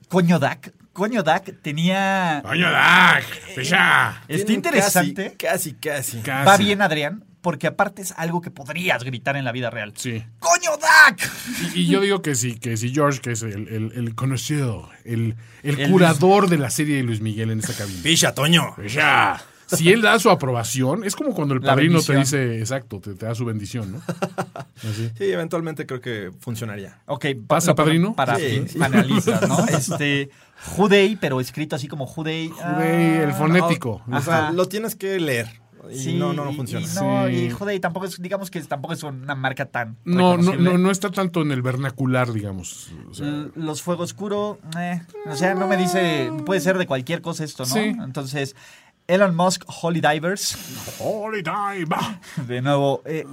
Coño 0.07 0.39
Dak. 0.39 0.73
Coño 0.93 1.21
Dak 1.23 1.61
tenía. 1.61 2.41
¡Coño, 2.43 2.69
Dak! 2.71 3.23
¡Pesha! 3.55 4.23
Está 4.27 4.51
interesante. 4.51 5.35
Casi, 5.37 5.73
casi, 5.73 6.17
casi. 6.17 6.19
Casi. 6.21 6.47
Va 6.47 6.57
bien, 6.57 6.81
Adrián, 6.81 7.23
porque 7.41 7.67
aparte 7.67 8.01
es 8.01 8.13
algo 8.17 8.41
que 8.41 8.51
podrías 8.51 9.03
gritar 9.03 9.35
en 9.37 9.45
la 9.45 9.51
vida 9.51 9.69
real. 9.69 9.93
Sí. 9.95 10.23
¡Coño 10.39 10.71
Dak! 10.81 11.29
Y, 11.75 11.81
y 11.81 11.87
yo 11.87 12.01
digo 12.01 12.21
que 12.21 12.35
sí, 12.35 12.55
que 12.59 12.75
si 12.77 12.93
George, 12.93 13.19
que 13.21 13.31
es 13.31 13.41
el, 13.43 13.67
el- 13.69 13.91
el 13.95 14.15
conocido, 14.15 14.89
el, 15.05 15.35
el 15.63 15.79
El 15.79 15.91
curador 15.91 16.49
de 16.49 16.57
la 16.57 16.69
serie 16.69 16.97
de 16.97 17.03
Luis 17.03 17.21
Miguel 17.21 17.51
en 17.51 17.59
esta 17.59 17.73
cabina. 17.73 17.99
Picha, 18.03 18.33
Toño. 18.33 18.75
¡Pesha! 18.75 19.41
Si 19.67 19.91
él 19.91 20.01
da 20.01 20.17
su 20.17 20.31
aprobación, 20.31 21.03
es 21.03 21.15
como 21.15 21.35
cuando 21.35 21.53
el 21.53 21.61
padrino 21.61 22.01
te 22.01 22.15
dice, 22.17 22.57
exacto, 22.57 22.99
te, 22.99 23.13
te 23.13 23.27
da 23.27 23.35
su 23.35 23.45
bendición, 23.45 23.91
¿no? 23.91 24.01
Así. 24.77 25.11
Sí, 25.15 25.25
eventualmente 25.25 25.85
creo 25.85 26.01
que 26.01 26.31
funcionaría. 26.39 26.97
Ok, 27.05 27.27
¿Pasa, 27.45 27.75
padrino? 27.75 28.15
Para 28.15 28.37
Sí. 28.37 28.65
analistas, 28.81 29.47
¿no? 29.47 29.63
Este. 29.69 30.31
Judei, 30.75 31.15
pero 31.17 31.39
escrito 31.39 31.75
así 31.75 31.87
como 31.87 32.07
Judei. 32.07 32.49
Judei, 32.49 33.17
el 33.21 33.29
ah, 33.29 33.33
fonético. 33.35 34.01
O 34.11 34.21
sea, 34.21 34.51
lo 34.51 34.67
tienes 34.67 34.95
que 34.95 35.19
leer. 35.19 35.58
Y 35.91 35.97
Sí, 35.97 36.13
no, 36.17 36.33
no, 36.33 36.45
no 36.45 36.51
y- 36.51 36.55
funciona. 36.55 36.85
Y, 36.85 36.95
no, 36.95 37.27
Sí. 37.27 37.33
y 37.45 37.49
Judei 37.49 37.79
tampoco 37.79 38.05
es, 38.05 38.21
digamos 38.21 38.49
que 38.51 38.61
tampoco 38.61 38.93
es 38.93 39.03
una 39.03 39.35
marca 39.35 39.65
tan. 39.65 39.97
No, 40.05 40.37
no, 40.37 40.55
no, 40.55 40.77
no 40.77 40.91
está 40.91 41.09
tanto 41.11 41.41
en 41.41 41.51
el 41.51 41.61
vernacular, 41.61 42.31
digamos. 42.33 42.91
O 43.09 43.13
sea, 43.13 43.27
L- 43.27 43.51
Los 43.55 43.81
fuego 43.81 44.03
oscuro, 44.03 44.59
eh, 44.77 45.01
o 45.27 45.35
sea, 45.35 45.55
no 45.55 45.67
me 45.67 45.77
dice, 45.77 46.31
puede 46.45 46.59
ser 46.61 46.77
de 46.77 46.85
cualquier 46.87 47.21
cosa 47.21 47.43
esto, 47.43 47.63
¿no? 47.63 47.73
Sí. 47.73 47.79
Entonces, 47.79 48.55
Elon 49.07 49.35
Musk, 49.35 49.63
Holy 49.81 50.01
Divers, 50.01 50.55
Holy 50.99 51.41
Dive. 51.41 51.87
de 52.47 52.61
nuevo, 52.61 53.01
eh, 53.05 53.25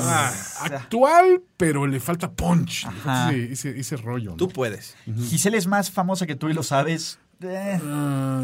Ah, 0.00 0.30
es- 0.32 0.72
actual, 0.72 1.42
pero 1.58 1.86
le 1.86 2.00
falta 2.00 2.30
punch. 2.30 2.84
Le 2.86 2.90
falta 2.92 3.24
Ajá. 3.26 3.32
ese, 3.34 3.52
ese- 3.52 3.78
ese 3.78 3.96
rollo. 3.98 4.30
¿no? 4.30 4.36
Tú 4.36 4.48
puedes. 4.48 4.96
Giselle 5.28 5.58
es 5.58 5.66
más 5.66 5.90
famosa 5.90 6.26
que 6.26 6.34
tú 6.34 6.48
y 6.48 6.54
lo 6.54 6.62
sabes. 6.62 7.18
Eh, 7.42 7.78
Ah, 7.84 8.42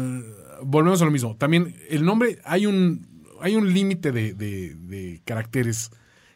volvemos 0.61 1.01
a 1.01 1.05
lo 1.05 1.11
mismo. 1.11 1.35
También 1.35 1.75
el 1.89 2.05
nombre, 2.05 2.39
hay 2.45 2.65
un, 2.67 3.07
hay 3.45 3.55
un 3.55 3.73
límite 3.73 4.11
de, 4.11 4.33
de- 4.33 4.75
de 4.75 5.21
caracteres 5.25 5.91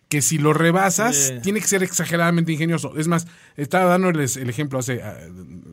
que 0.08 0.22
si 0.22 0.38
lo 0.40 0.54
rebasas, 0.54 1.34
tiene 1.44 1.60
que 1.62 1.68
ser 1.68 1.84
exageradamente 1.84 2.52
ingenioso. 2.52 2.98
Es 2.98 3.08
más, 3.08 3.28
estaba 3.58 3.86
dándoles 3.92 4.38
el 4.38 4.50
ejemplo 4.50 4.80
hace, 4.80 5.04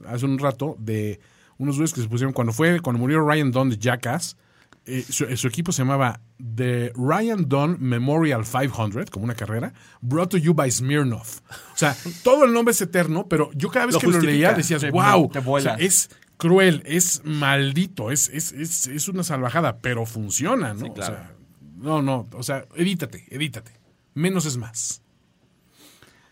hace 0.07 0.25
un 0.27 0.39
rato 0.39 0.77
de 0.79 1.21
unos 1.59 1.77
güeyes 1.77 1.95
que 1.95 2.03
se 2.03 2.09
pusieron 2.09 2.35
cuando 2.35 2.53
fue, 2.53 2.81
cuando 2.81 2.99
murió 3.01 3.27
Ryan 3.27 3.51
Dunn 3.51 3.71
de 3.71 3.79
Jackass. 3.79 4.37
eh, 4.85 5.05
su, 5.09 5.25
su 5.37 5.49
equipo 5.49 5.73
se 5.73 5.83
llamaba 5.83 6.21
The 6.55 6.93
Ryan 6.95 7.49
Dunn 7.49 7.79
Memorial 7.81 8.45
500, 8.45 9.11
como 9.11 9.25
una 9.25 9.35
carrera, 9.35 9.73
brought 10.03 10.31
to 10.33 10.37
you 10.37 10.53
by 10.55 10.71
Smirnoff. 10.71 11.41
O 11.75 11.77
sea, 11.79 11.97
todo 12.23 12.45
el 12.45 12.53
nombre 12.53 12.73
es 12.73 12.81
eterno, 12.83 13.27
pero 13.29 13.51
yo 13.55 13.71
cada 13.71 13.87
vez 13.87 13.95
Lo 13.95 14.01
que 14.01 14.07
lo 14.09 14.21
leía 14.21 14.53
decías, 14.53 14.83
wow, 14.91 15.31
te 15.31 15.39
o 15.39 15.41
sea, 15.41 15.41
vuelas. 15.41 15.81
es 15.81 16.11
cruel, 16.37 16.83
es 16.87 17.23
maldito, 17.25 18.11
es, 18.11 18.29
es, 18.29 18.53
es, 18.53 18.87
es 18.87 19.09
una 19.09 19.23
salvajada, 19.23 19.79
pero 19.79 20.07
funciona, 20.07 20.75
¿no? 20.75 20.87
Sí, 20.87 20.91
claro. 20.95 21.15
O 21.15 21.17
sea, 21.17 21.33
no, 21.77 22.03
no, 22.03 22.29
o 22.33 22.43
sea, 22.43 22.65
edítate, 22.77 23.27
edítate. 23.31 23.73
Menos 24.15 24.47
es 24.47 24.57
más. 24.57 25.03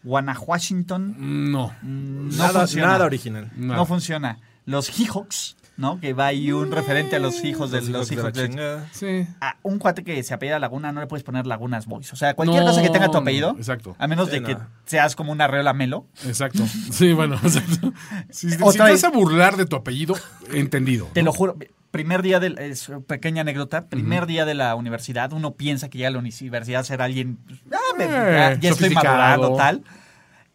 Washington, 0.03 1.15
No. 1.51 1.75
no 1.83 2.37
nada, 2.37 2.61
funciona. 2.61 2.89
nada 2.89 3.05
original. 3.07 3.51
nada. 3.57 3.77
No 3.77 3.87
funciona. 3.87 4.39
Los 4.67 4.87
Seahawks, 4.87 5.57
¿no? 5.77 5.99
Que 6.01 6.13
va 6.13 6.27
ahí 6.27 6.53
un 6.53 6.71
referente 6.71 7.17
a 7.17 7.19
los 7.19 7.43
hijos 7.45 7.71
de 7.71 7.83
los 7.83 8.11
hijos 8.13 8.33
de 8.33 8.45
hijos 8.45 8.57
de-. 8.57 8.81
Sí. 8.93 9.27
a 9.41 9.57
un 9.63 9.79
cuate 9.79 10.05
que 10.05 10.23
se 10.23 10.33
apellida 10.35 10.59
Laguna 10.59 10.93
no 10.93 11.01
le 11.01 11.07
puedes 11.07 11.25
poner 11.25 11.47
Lagunas 11.47 11.87
Boys. 11.87 12.13
O 12.13 12.17
sea, 12.17 12.35
cualquier 12.35 12.63
cosa 12.63 12.83
que 12.83 12.91
tenga 12.91 13.11
tu 13.11 13.19
apellido. 13.19 13.53
no, 13.53 13.59
exacto. 13.59 13.97
A 13.99 14.07
menos 14.07 14.29
Sí, 14.29 14.39
de 14.39 14.43
que 14.43 14.57
seas 14.87 15.17
como 15.17 15.33
una 15.33 15.47
Reola 15.49 15.73
Melo. 15.73 16.07
Exacto. 16.27 16.65
Sí, 16.93 17.13
bueno, 17.13 17.35
exacto. 17.43 17.93
Si, 18.31 18.51
si 18.51 18.57
te 18.57 18.79
vas 18.79 19.05
a 19.05 19.11
burlar 19.11 19.57
de 19.57 19.67
tu 19.67 19.77
apellido, 19.77 20.15
entendido. 20.53 21.09
Te 21.13 21.23
¿no? 21.23 21.27
lo 21.27 21.33
juro. 21.33 21.57
Primer 21.91 22.23
día 22.23 22.41
del. 22.41 22.59
Es 22.59 22.91
pequeña 23.07 23.43
anécdota. 23.43 23.89
Primer 23.89 24.27
día 24.27 24.45
de 24.45 24.55
la 24.55 24.75
universidad. 24.75 25.33
Uno 25.33 25.55
piensa 25.55 25.89
que 25.89 25.99
llega 25.99 26.09
a 26.09 26.13
la 26.13 26.19
universidad 26.19 26.81
a 26.81 26.85
ser 26.85 27.01
alguien. 27.03 27.39
ah, 27.73 27.77
me- 27.97 28.05
Eh, 28.05 28.09
ya, 28.09 28.55
ya 28.59 28.71
estoy 28.71 28.91
madurado, 28.91 29.55
tal. 29.57 29.83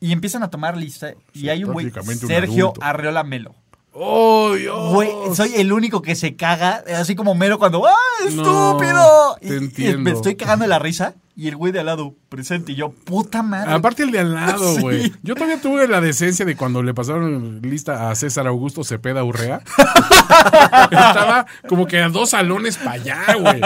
Y 0.02 0.12
empiezan 0.12 0.44
a 0.44 0.50
tomar 0.50 0.76
lista. 0.78 1.14
Y 1.34 1.50
hay 1.50 1.64
un 1.64 1.72
güey. 1.74 1.88
un 1.88 2.16
Sergio. 2.16 2.74
Arreola 2.82 3.24
Melo. 3.24 3.56
¡Oh, 4.02 4.54
Dios! 4.54 4.94
Güey, 4.94 5.10
soy 5.36 5.56
el 5.56 5.74
único 5.74 6.02
que 6.02 6.16
se 6.16 6.36
caga, 6.36 6.84
así 6.98 7.16
como 7.16 7.36
mero 7.36 7.60
cuando 7.60 7.86
¡Ah, 7.86 7.92
No, 8.24 8.28
estúpido! 8.30 9.36
te 9.42 9.48
Y- 9.48 9.52
y 9.52 9.58
entiendo. 9.58 10.00
me 10.00 10.12
estoy 10.12 10.36
cagando 10.36 10.64
de 10.64 10.70
la 10.70 10.80
risa 10.80 11.16
y 11.36 11.48
el 11.50 11.56
güey 11.58 11.72
de 11.74 11.80
al 11.82 11.86
lado 11.88 12.16
presente 12.30 12.72
y 12.72 12.76
yo, 12.76 12.92
puta 12.92 13.44
madre. 13.44 13.72
Aparte 13.74 14.04
el 14.04 14.12
de 14.12 14.20
al 14.20 14.34
lado, 14.34 14.74
Sí. 14.76 14.82
güey. 14.82 15.14
Yo 15.24 15.36
todavía 15.36 15.60
tuve 15.62 15.88
la 15.88 16.00
decencia 16.02 16.46
de 16.46 16.56
cuando 16.56 16.82
le 16.84 16.94
pasaron 16.94 17.62
lista 17.62 18.10
a 18.10 18.16
César 18.16 18.48
Augusto 18.48 18.84
Cepeda 18.84 19.24
Urrea. 19.24 19.62
Estaba 20.92 21.46
como 21.68 21.86
que 21.88 22.02
a 22.02 22.10
dos 22.10 22.32
salones 22.32 22.78
para 22.78 22.92
allá, 22.92 23.26
güey. 23.40 23.62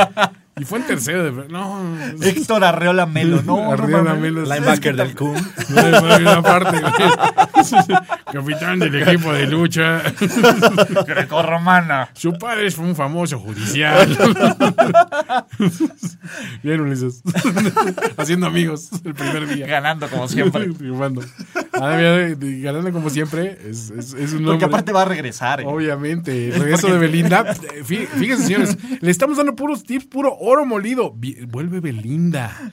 Y 0.56 0.66
fue 0.66 0.80
en 0.80 0.86
tercero. 0.86 1.24
De... 1.24 1.48
No. 1.50 1.98
Héctor 2.22 2.64
Arreola 2.64 3.08
Melo, 3.08 3.42
no, 3.42 3.72
Arreola. 3.72 4.14
Melo. 4.14 4.44
Linebacker 4.44 4.96
del 4.96 6.28
aparte, 6.28 6.80
güey. 6.80 8.00
Capitán 8.32 8.80
del 8.80 9.02
equipo 9.02 9.34
de 9.34 9.48
lucha. 9.48 10.04
Grecorromana. 11.08 12.10
Su 12.14 12.34
padre 12.34 12.70
fue 12.70 12.86
un 12.86 12.96
famoso 12.96 13.40
judicial. 13.40 14.08
Bien, 16.64 16.82
Ulises. 16.82 17.24
Haciendo 18.18 18.46
amigos 18.46 18.90
el 19.04 19.16
primer 19.16 19.48
día. 19.48 19.66
Ganando 19.66 20.08
como 20.08 20.28
siempre. 20.28 20.68
Triunfando. 20.68 21.24
Ah, 21.74 21.96
mira, 21.98 22.36
ganando 22.62 22.92
como 22.92 23.10
siempre. 23.10 23.58
Es, 23.68 23.90
es, 23.90 24.14
es 24.14 24.34
un 24.34 24.44
Porque 24.46 24.52
hombre. 24.52 24.66
aparte 24.66 24.92
va 24.92 25.02
a 25.02 25.06
regresar. 25.06 25.62
eh. 25.62 25.66
Obviamente, 25.66 26.50
el 26.50 26.62
regreso 26.62 26.88
Porque- 26.88 26.94
de 26.94 27.00
Belinda. 27.08 27.56
Fí- 27.84 28.08
Fíjense, 28.08 28.44
señores, 28.46 28.78
le 29.02 29.12
estamos 29.12 29.38
dando 29.38 29.56
puros 29.56 29.84
tips, 29.84 30.06
puro 30.06 30.36
oro 30.40 30.66
molido. 30.66 31.14
Vuelve 31.48 31.80
Belinda. 31.80 32.72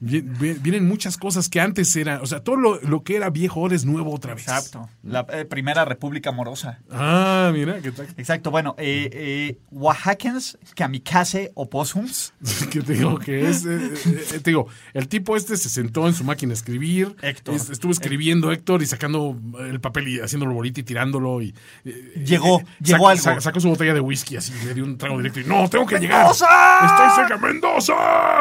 Vi- 0.00 0.20
Vienen 0.22 0.86
muchas 0.88 1.16
cosas 1.16 1.48
que 1.48 1.60
antes 1.60 1.94
eran, 1.96 2.20
o 2.22 2.26
sea, 2.26 2.40
todo 2.40 2.56
lo, 2.56 2.80
lo 2.80 3.02
que 3.02 3.16
era 3.16 3.30
viejo 3.30 3.60
ahora 3.60 3.74
es 3.74 3.84
nuevo 3.84 4.14
otra 4.14 4.34
vez. 4.34 4.44
Exacto. 4.44 4.88
La 5.02 5.26
eh, 5.32 5.44
primera 5.44 5.84
república 5.84 6.30
amorosa. 6.30 6.80
Ah, 6.90 7.50
mira, 7.52 7.80
¿qué 7.80 7.92
tal? 7.92 8.06
Exacto. 8.16 8.50
Bueno, 8.50 8.74
eh, 8.78 9.10
eh, 9.12 9.58
Oaxacans, 9.70 10.58
Kamikaze 10.74 11.50
Opossums. 11.54 12.32
que 12.70 12.80
te 12.82 12.94
digo 12.94 13.18
que 13.18 13.48
es, 13.48 13.64
eh, 13.66 13.78
eh, 14.06 14.40
te 14.42 14.50
digo, 14.50 14.68
el 14.94 15.08
tipo 15.08 15.36
este 15.36 15.56
se 15.56 15.68
sentó 15.68 16.06
en 16.06 16.14
su 16.14 16.24
máquina 16.24 16.52
a 16.52 16.54
escribir, 16.54 17.14
Héctor. 17.22 17.54
es- 17.54 17.70
estuvo 17.70 17.92
escribiendo 17.92 18.37
Héctor 18.52 18.82
y 18.82 18.86
sacando 18.86 19.36
el 19.60 19.80
papel 19.80 20.08
y 20.08 20.20
haciéndolo 20.20 20.54
bolita 20.54 20.80
y 20.80 20.82
tirándolo 20.84 21.42
y 21.42 21.54
eh, 21.84 22.22
Llegó, 22.24 22.60
eh, 22.60 22.64
llegó 22.80 23.04
sac- 23.06 23.10
algo. 23.10 23.22
sa- 23.22 23.40
sacó 23.40 23.60
su 23.60 23.68
botella 23.68 23.92
de 23.94 24.00
whisky 24.00 24.36
así, 24.36 24.52
le 24.64 24.74
dio 24.74 24.84
un 24.84 24.96
trago 24.96 25.16
directo 25.18 25.40
y 25.40 25.44
no, 25.44 25.68
tengo 25.68 25.84
que 25.86 25.98
llegar. 25.98 26.20
¡Mendoza! 26.22 26.46
Estoy 26.86 27.10
cerca, 27.26 27.36
Mendoza. 27.46 27.94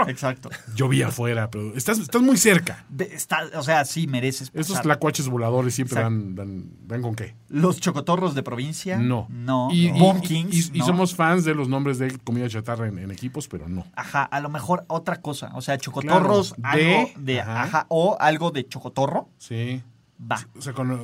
Exacto. 0.07 0.49
Yo 0.75 0.87
vi 0.87 1.01
afuera, 1.01 1.49
pero 1.49 1.75
estás, 1.75 1.99
estás 1.99 2.21
muy 2.21 2.37
cerca. 2.37 2.85
De- 2.89 3.05
está, 3.13 3.39
o 3.55 3.63
sea, 3.63 3.83
sí 3.85 4.07
mereces. 4.07 4.49
Estos 4.53 4.69
pasar. 4.69 4.83
tlacuaches 4.83 5.27
voladores 5.27 5.73
siempre 5.75 6.01
dan, 6.01 6.35
dan, 6.35 6.69
dan 6.85 7.01
con 7.01 7.15
qué. 7.15 7.35
Los 7.49 7.79
chocotorros 7.79 8.35
de 8.35 8.43
provincia. 8.43 8.97
No. 8.97 9.27
No. 9.29 9.69
Y, 9.71 9.89
Bomb 9.91 10.23
y- 10.23 10.27
Kings. 10.27 10.71
y- 10.73 10.77
y 10.77 10.79
no. 10.79 10.85
somos 10.85 11.15
fans 11.15 11.43
de 11.45 11.55
los 11.55 11.67
nombres 11.69 11.97
de 11.99 12.17
comida 12.19 12.47
chatarra 12.49 12.87
en, 12.87 12.99
en 12.99 13.11
equipos, 13.11 13.47
pero 13.47 13.67
no. 13.67 13.85
Ajá, 13.95 14.23
a 14.23 14.39
lo 14.39 14.49
mejor 14.49 14.85
otra 14.87 15.21
cosa. 15.21 15.51
O 15.55 15.61
sea, 15.61 15.77
chocotorros, 15.77 16.53
Claro, 16.53 16.77
algo 16.79 17.11
de- 17.15 17.33
de. 17.33 17.41
ajá. 17.41 17.63
Ajá. 17.63 17.85
o 17.89 18.17
algo 18.19 18.51
de 18.51 18.67
chocotorro. 18.67 19.29
Sí. 19.37 19.81
Va. 20.19 20.39
O 20.57 20.61
sea, 20.61 20.73
con, 20.73 20.99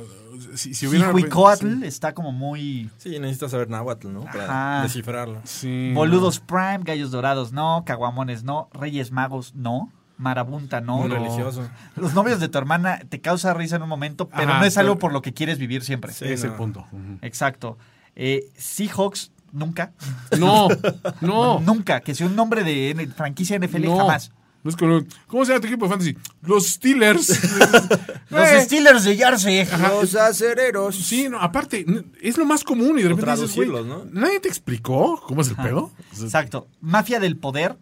si, 0.56 0.74
si 0.74 0.86
hubiera... 0.88 1.06
Jihuicoatl 1.06 1.84
está 1.84 2.14
como 2.14 2.32
muy. 2.32 2.90
Sí, 2.98 3.10
necesitas 3.20 3.52
saber 3.52 3.70
náhuatl, 3.70 4.12
¿no? 4.12 4.22
Para 4.24 4.44
Ajá. 4.76 4.82
descifrarlo. 4.82 5.40
Sí, 5.44 5.92
Boludos 5.94 6.40
Prime, 6.40 6.80
Gallos 6.82 7.12
Dorados, 7.12 7.52
no. 7.52 7.84
Caguamones, 7.86 8.42
no. 8.42 8.68
Reyes 8.72 9.12
Magos, 9.12 9.54
no. 9.54 9.92
Marabunta, 10.16 10.80
no. 10.80 10.98
Muy 10.98 11.08
No. 11.08 11.14
religioso. 11.16 11.68
Los 11.96 12.14
novios 12.14 12.40
de 12.40 12.48
tu 12.48 12.58
hermana 12.58 13.00
te 13.08 13.20
causa 13.20 13.54
risa 13.54 13.76
en 13.76 13.82
un 13.82 13.88
momento, 13.88 14.28
pero 14.28 14.50
Ajá, 14.50 14.60
no 14.60 14.64
es 14.66 14.76
algo 14.78 14.94
pero- 14.94 15.00
por 15.00 15.12
lo 15.12 15.22
que 15.22 15.32
quieres 15.32 15.58
vivir 15.58 15.82
siempre. 15.84 16.12
Sí. 16.12 16.24
Ese 16.24 16.34
es 16.34 16.44
el 16.44 16.52
punto. 16.52 16.84
Exacto. 17.22 17.78
Eh, 18.16 18.48
Seahawks, 18.56 19.30
nunca. 19.52 19.92
No, 20.38 20.68
no. 21.20 21.60
Nunca. 21.60 22.00
Que 22.00 22.14
sea 22.16 22.26
un 22.26 22.34
nombre 22.36 22.64
de 22.64 23.08
franquicia 23.16 23.56
NFL, 23.58 23.86
no. 23.86 23.96
jamás. 23.98 24.32
No 24.64 24.70
es 24.70 24.76
como- 24.76 25.04
¿Cómo 25.28 25.44
se 25.44 25.52
llama 25.52 25.60
tu 25.60 25.66
equipo 25.68 25.84
de 25.84 25.90
fantasy? 25.90 26.16
Los 26.42 26.66
Steelers. 26.66 27.28
Los 28.30 28.48
Eh, 28.48 28.60
Steelers 28.62 29.04
de 29.04 29.16
Jersey. 29.16 29.64
Los 29.80 30.14
acereros. 30.16 30.96
Sí, 30.96 31.28
no, 31.28 31.38
aparte, 31.38 31.84
es 32.20 32.36
lo 32.38 32.44
más 32.46 32.64
común 32.64 32.98
y 32.98 33.02
de 33.02 33.10
repente 33.10 33.30
dices, 33.30 33.54
güey, 33.54 33.68
¿no? 33.68 34.04
¿nadie 34.10 34.40
te 34.40 34.48
explicó 34.48 35.22
cómo 35.26 35.42
es 35.42 35.48
el 35.48 35.56
pedo? 35.56 35.92
O 36.12 36.16
sea, 36.16 36.24
Exacto. 36.24 36.66
Mafia 36.80 37.20
del 37.20 37.36
poder, 37.36 37.76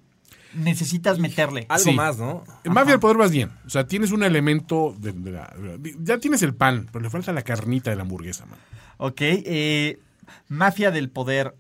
necesitas 0.55 1.19
meterle. 1.19 1.67
Algo 1.69 1.85
Sí. 1.85 1.93
más, 1.97 2.19
¿no? 2.19 2.45
En 2.65 2.73
Mafia 2.73 2.93
del 2.93 3.01
Poder 3.01 3.17
vas 3.17 3.31
bien. 3.31 3.51
O 3.65 3.71
sea, 3.71 3.87
tienes 3.87 4.11
un 4.13 4.23
elemento 4.23 4.95
de, 4.99 5.13
de 5.13 5.31
la- 5.31 5.55
Ya 6.03 6.19
tienes 6.19 6.43
el 6.43 6.55
pan, 6.55 6.89
pero 6.93 7.03
le 7.03 7.09
falta 7.11 7.33
la 7.33 7.43
carnita 7.43 7.91
de 7.91 7.97
la 7.97 8.03
hamburguesa, 8.03 8.45
man. 8.47 8.59
Ok. 8.99 9.21
eh, 9.21 9.99
Mafia 10.49 10.91
del 10.91 11.09
poder. 11.11 11.55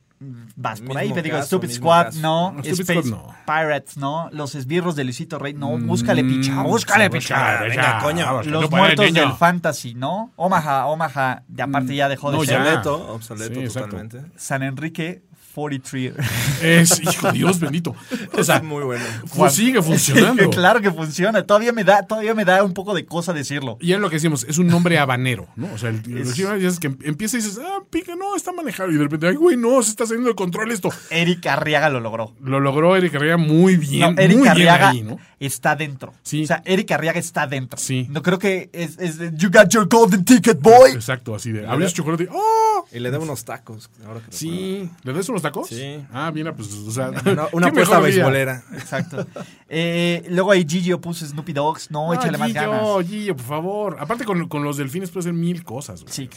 Vas 0.56 0.80
por 0.80 0.96
ahí, 0.98 1.12
te 1.12 1.22
digo, 1.22 1.36
caso, 1.36 1.46
Stupid 1.46 1.70
Squad, 1.70 2.04
caso. 2.06 2.20
no, 2.20 2.50
Stupid 2.60 2.80
Space 2.80 3.02
Squad 3.08 3.10
no. 3.10 3.34
Pirates, 3.46 3.96
no, 3.96 4.28
Los 4.32 4.54
esbirros 4.54 4.94
de 4.96 5.04
Luisito 5.04 5.38
Rey, 5.38 5.54
no, 5.54 5.78
búscale 5.78 6.22
picha, 6.24 6.62
búscale 6.62 7.04
Sí, 7.06 7.10
picha. 7.10 7.60
venga, 7.62 7.98
coño. 8.00 8.42
Los 8.42 8.46
no 8.62 8.68
puede, 8.70 8.82
muertos 8.82 9.06
niño. 9.06 9.20
del 9.22 9.32
fantasy, 9.32 9.94
¿no? 9.94 10.32
Omaha, 10.36 10.86
Omaha, 10.86 11.42
de 11.48 11.62
aparte 11.62 11.94
ya 11.94 12.08
dejó 12.08 12.30
de 12.30 12.38
no, 12.38 12.44
ser. 12.44 12.54
ya. 12.62 12.62
Obsoleto, 12.62 13.12
obsoleto 13.14 13.54
Sí, 13.54 13.60
exacto. 13.60 13.90
totalmente. 13.96 14.32
San 14.36 14.62
Enrique 14.62 15.24
43. 15.52 16.14
Es, 16.62 17.00
hijo 17.00 17.32
Dios 17.32 17.60
bendito. 17.60 17.94
O 18.34 18.44
sea, 18.44 18.56
es 18.56 18.62
muy 18.62 18.82
bueno. 18.82 19.04
pues 19.36 19.54
sigue 19.54 19.82
funcionando. 19.82 20.48
claro 20.50 20.80
que 20.80 20.90
funciona. 20.90 21.42
Todavía 21.44 21.72
me 21.72 21.84
da, 21.84 22.02
todavía 22.02 22.34
me 22.34 22.44
da 22.44 22.62
un 22.64 22.72
poco 22.72 22.94
de 22.94 23.04
cosa 23.04 23.32
decirlo. 23.32 23.76
Y 23.80 23.92
es 23.92 24.00
lo 24.00 24.08
que 24.08 24.16
decimos, 24.16 24.44
es 24.48 24.58
un 24.58 24.68
nombre 24.68 24.98
habanero, 24.98 25.48
¿no? 25.56 25.72
O 25.72 25.78
sea, 25.78 25.90
el, 25.90 26.02
que 26.02 26.66
es 26.66 26.80
que 26.80 26.86
empieza 26.86 27.36
y 27.36 27.40
dices, 27.40 27.60
ah, 27.62 27.80
pica, 27.90 28.16
no, 28.16 28.36
está 28.36 28.52
manejado. 28.52 28.90
Y 28.90 28.94
de 28.94 29.02
repente, 29.02 29.28
ay, 29.28 29.34
güey, 29.34 29.56
no, 29.56 29.82
se 29.82 29.90
está 29.90 30.06
saliendo 30.06 30.30
de 30.30 30.34
control 30.34 30.72
esto. 30.72 30.90
Eric 31.10 31.46
Arriaga 31.46 31.90
lo 31.90 32.00
logró. 32.00 32.34
Lo 32.40 32.60
logró 32.60 32.96
Eric 32.96 33.14
Herrera 33.14 33.36
muy 33.36 33.76
bien, 33.76 34.14
No, 34.14 34.22
Eric 34.22 34.36
muy 34.36 34.42
bien 34.42 34.48
Arriaga 34.48 34.90
ahí, 34.90 35.02
¿no? 35.02 35.18
está 35.46 35.74
dentro. 35.74 36.14
Sí. 36.22 36.44
O 36.44 36.46
sea, 36.46 36.62
Eric 36.64 36.90
Arriaga 36.92 37.18
está 37.18 37.46
dentro. 37.46 37.78
Sí. 37.78 38.06
No 38.10 38.22
creo 38.22 38.38
que 38.38 38.70
es, 38.72 38.98
es 38.98 39.18
You 39.36 39.50
got 39.50 39.68
your 39.70 39.88
golden 39.88 40.24
ticket, 40.24 40.60
boy. 40.60 40.92
Exacto, 40.92 41.34
así 41.34 41.52
de, 41.52 41.66
abres 41.66 41.92
chocolate, 41.92 42.28
¡oh! 42.30 42.71
Y 42.92 42.98
le 42.98 43.10
debo 43.10 43.24
unos 43.24 43.44
tacos. 43.44 43.90
Ahora 44.06 44.20
que 44.20 44.32
Sí, 44.32 44.90
¿le 45.04 45.12
des 45.12 45.28
unos 45.28 45.42
tacos? 45.42 45.68
Sí. 45.68 46.04
Ah, 46.12 46.30
mira, 46.34 46.54
pues, 46.54 46.72
o 46.72 46.90
sea, 46.90 47.10
Una, 47.52 47.66
apuesta 47.68 48.00
beisbolera. 48.00 48.62
Exacto. 48.72 49.26
Eh, 49.68 50.24
luego 50.30 50.50
ahí 50.52 50.66
Gigi 50.68 50.94
puso 50.96 51.26
Snoopy 51.26 51.52
Dogs. 51.52 51.90
No, 51.90 52.12
Ah, 52.12 52.16
échale 52.16 52.38
más 52.38 52.52
ganas. 52.52 52.80
Gillo, 52.80 53.00
Gillo, 53.02 53.36
por 53.36 53.46
favor. 53.46 53.96
Aparte, 54.00 54.24
con, 54.24 54.48
con 54.48 54.64
los 54.64 54.76
delfines 54.76 55.10
puede 55.10 55.24
ser 55.24 55.32
mil 55.32 55.62
cosas. 55.64 56.02
güey. 56.02 56.12
Sí, 56.12 56.28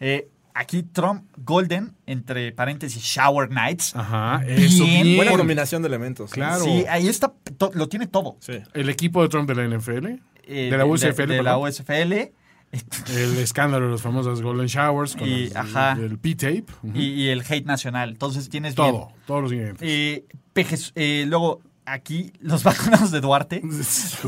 Eh, 0.00 0.28
aquí 0.54 0.82
Trump 0.82 1.24
Golden, 1.36 1.94
entre 2.06 2.52
paréntesis, 2.52 3.02
Shower 3.02 3.50
Nights. 3.50 3.94
Ajá, 3.96 4.42
eso 4.46 4.84
Bien. 4.84 5.02
bien. 5.04 5.16
Buena 5.16 5.32
combinación 5.32 5.82
de 5.82 5.88
elementos. 5.88 6.30
Claro. 6.30 6.64
Sí, 6.64 6.84
ahí 6.88 7.08
está, 7.08 7.32
to- 7.56 7.70
lo 7.74 7.88
tiene 7.88 8.06
todo. 8.06 8.36
Sí. 8.40 8.54
El 8.74 8.88
equipo 8.88 9.22
de 9.22 9.28
Trump 9.28 9.48
de 9.48 9.54
la 9.54 9.64
NFL, 9.64 10.20
Eh, 10.50 10.68
de 10.70 10.78
la 10.78 10.86
USFL, 10.86 11.26
De, 11.28 11.34
de 11.36 11.42
la. 11.42 11.58
USFL. 11.58 12.32
El 12.72 13.38
escándalo 13.38 13.86
de 13.86 13.92
los 13.92 14.02
famosos 14.02 14.42
Golden 14.42 14.66
Showers, 14.66 15.16
con 15.16 15.28
Y, 15.28 15.44
el, 15.46 15.56
ajá. 15.56 15.92
el 15.92 16.18
P-tape. 16.18 16.64
Y, 16.94 17.02
y 17.02 17.28
el 17.28 17.40
hate 17.48 17.64
nacional. 17.66 18.10
Entonces 18.10 18.48
tienes 18.48 18.74
bien. 18.74 18.90
Todo, 18.92 19.08
todos 19.26 19.42
los 19.42 19.52
ingredientes. 19.52 19.88
Eh, 19.88 20.24
pejes- 20.54 20.92
eh, 20.94 21.24
luego, 21.26 21.60
aquí, 21.86 22.32
los 22.40 22.62
vacunados 22.64 23.10
de 23.10 23.20
Duarte. 23.20 23.62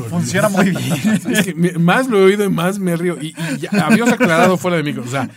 Funciona 0.09 0.49
muy 0.49 0.69
bien. 0.71 1.21
Es 1.29 1.45
que 1.45 1.53
más 1.79 2.07
lo 2.07 2.17
he 2.19 2.23
oído 2.23 2.43
y 2.45 2.49
más 2.49 2.79
me 2.79 2.95
río. 2.95 3.17
Y, 3.21 3.27
y 3.53 3.57
ya 3.59 3.69
habíamos 3.85 4.13
aclarado 4.13 4.57
fuera 4.57 4.77
de 4.77 4.83
micro. 4.83 5.03
O 5.03 5.07
sea, 5.07 5.29